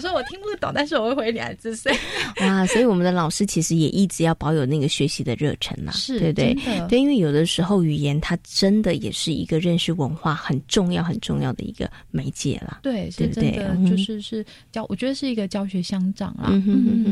[0.00, 1.94] 我说我听不懂，但是我会回你字声。
[2.40, 6.56] 哇，所以我们的老师其实也一直要保有那个学习的热忱啦，是，对对
[6.88, 12.80] 对，因为有的时候语言它真的也是一个认识文化很重要很重要的一个媒介啦。
[12.82, 14.42] 对，是真的，就是是
[14.72, 16.50] 教，我觉得是一个教学相长啊。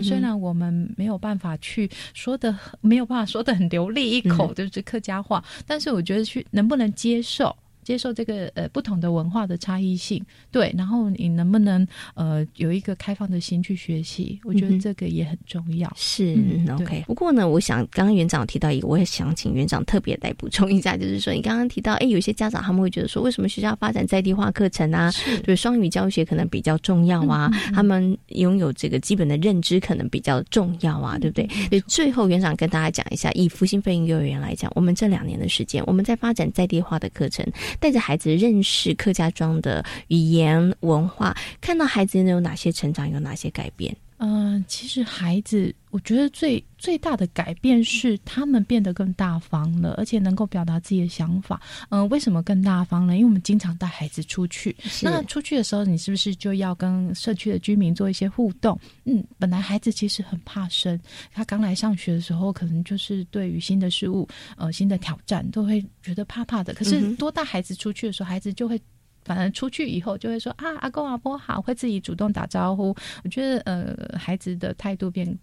[0.03, 7.55] 虽然我们没有办法去说的，没有办法说的很流利一口就是客家话，但是我觉得去能不能接受。
[7.89, 14.39] 接受这个呃不同的文化的差异性，对，然后你能不能呃有一个开放的心去学习？
[14.45, 15.91] 我觉得这个也很重要。
[15.97, 16.36] 是
[16.78, 17.03] ，OK。
[17.07, 25.11] 不过呢，我想刚刚园长提到一个，我也想请园长特别来补充一下，就是说你刚刚提到，哎，有些家长他们会觉得说，为什么学校发展在地化课程啊？
[25.43, 31.49] 就是双语教学可能比较重要啊，他们拥有这个基本的认知可能比较重要啊，对不对？
[31.70, 37.39] 所以最后园长跟大家讲一下，以福星飞鹰幼儿园来讲，我们这两年的时间，我们在发展在地化的课程。
[37.81, 43.97] 带着孩子认识客家庄的语言文化，看到孩子有哪些成长，有哪些改变？
[44.19, 51.62] 嗯，其实孩子，我觉得最最大的改变是他们变得更大方了，而且能够表达自己的想法。
[51.91, 53.14] 嗯，为什么更大方呢？
[53.14, 58.77] 因为我们经常带孩子出去，那出去的时候，你是不是就要跟社区的居民做一些互动？
[59.05, 60.99] 嗯，本来孩子其实很怕生，
[61.33, 66.75] 他刚来上学的时候，可能就是对于新的事物、呃新的挑战，都会觉得怕怕的。
[66.75, 68.81] 可是多带孩子出去的时候，孩子就会。
[69.29, 72.97] 反正出去以后就会说啊，阿公阿婆好，会自己主动打招呼。
[73.22, 75.39] 我觉得呃，孩子的态度变。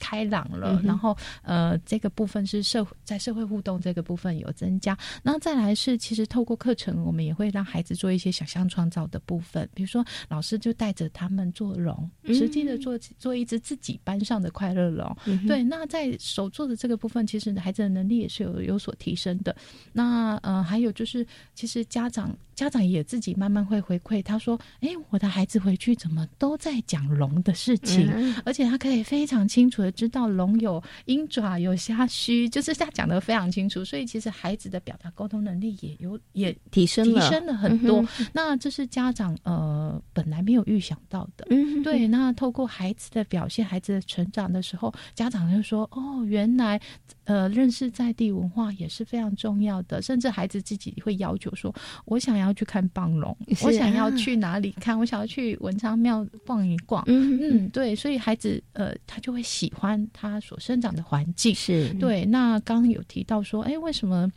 [0.00, 15.16] 开朗了，然后呃，这个部分是社在社会互动这个部分有增加，然后再来是其实透过课程，我们也会让孩子做一些想象创造的部分，比如说老师就带着他们做龙，实际的做做一只自己班上的快乐龙。
[15.46, 19.54] 对，那在手做的这个部分，其实孩子的能力也是有有所提升的。
[19.92, 21.24] 那呃，还有就是
[21.54, 28.10] 其实家长家长也自己慢慢会回馈，他说：“哎，我的孩子回去怎么都在讲龙的事情，
[28.44, 38.04] 而且他可以非常清楚的。”知道龙有鹰爪有虾须，就是他讲的非常清楚，所以其实孩子的表达沟通能力也有也提升了，提升了很多。
[38.32, 41.46] 那这是家长呃本来没有预想到的，
[41.82, 42.08] 对。
[42.08, 46.80] 那透过孩子的表现，孩子的成长的时候，家长就说：“哦，原来
[47.24, 51.74] 呃认识在地文化也是非常重要的。”甚至孩子自己会要求说
[52.06, 54.98] ：“我想要去看棒龙， 我想要去哪里看？
[54.98, 57.94] 我想要去文昌庙逛一逛。”嗯嗯，对。
[57.94, 59.82] 所以孩子呃他就会喜欢。
[59.82, 62.24] 欢他所生长的环境是对。
[62.26, 64.30] 那刚刚有提到说，哎，为什么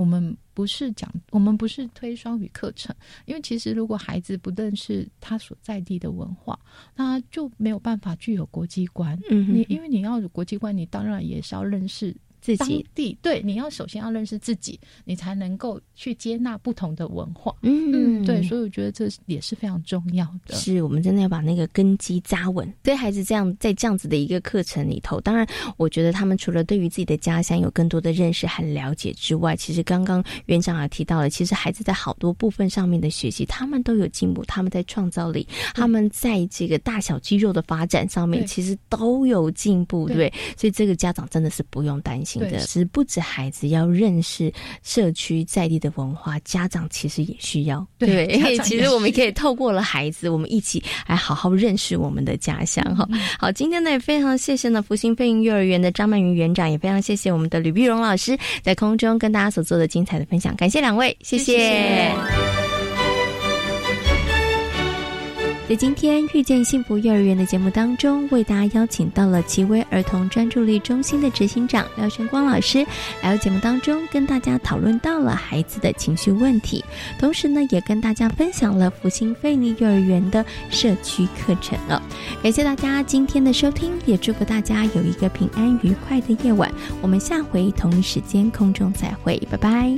[0.00, 2.96] 我们不是讲，我们不是推双语课程？
[3.26, 6.58] 因为其实如果孩子不认识他所在地的文化，
[6.96, 9.18] 那就没有办法具有国际观。
[9.30, 12.16] 嗯，你因为你要有国际观，你当然也是要认识。
[12.56, 17.54] 自己地对，你要首先要认识自己，你才能够去接纳不同的文化。
[17.62, 20.54] 嗯，对，所以我觉得这也是非常重要的。
[20.54, 22.72] 是我们真的要把那个根基扎稳。
[22.82, 25.46] 对孩子这样在这样子的一个课程里头，当然，
[25.76, 34.44] 我觉得他们除了对于自己的家乡有更多的认识和了解之外，其实刚刚园长也提到了，其实孩子在好多部分上面的学习，他们都有进步。
[34.44, 40.08] 他们在创造力，他们在这个大小肌肉的发展上面，其实都有进步。
[40.08, 42.39] 对，所以这个家长真的是不用担心。
[42.40, 47.86] 的是不止孩子要认识社区在地的文化，家长其实也需要。
[47.98, 52.84] 对， 其实我们可以透过了孩子，我们一起来好好认识我们的家乡。
[52.96, 62.69] 哈，好，今天呢也非常谢谢呢福星飞鹰幼儿园的张曼云园长，也非常谢谢我们的吕碧荣老师在空中跟大家所做的精彩的分享，感谢两位，谢谢。
[65.70, 72.84] 在今天遇见幸福幼儿园的节目当中，为大家邀请到了奇威儿童专注力中心的执行长廖晨光老师
[73.22, 76.84] 来到节目当中，跟大家讨论到了孩子的情绪问题，
[77.20, 82.02] 同时呢，也跟大家分享了福星费力幼儿园的社区课程了。
[82.42, 86.68] 感谢大家今天的收听，也祝福大家有一个平安愉快的夜晚。
[87.00, 89.94] 我们下回同一时间空中再会，拜拜。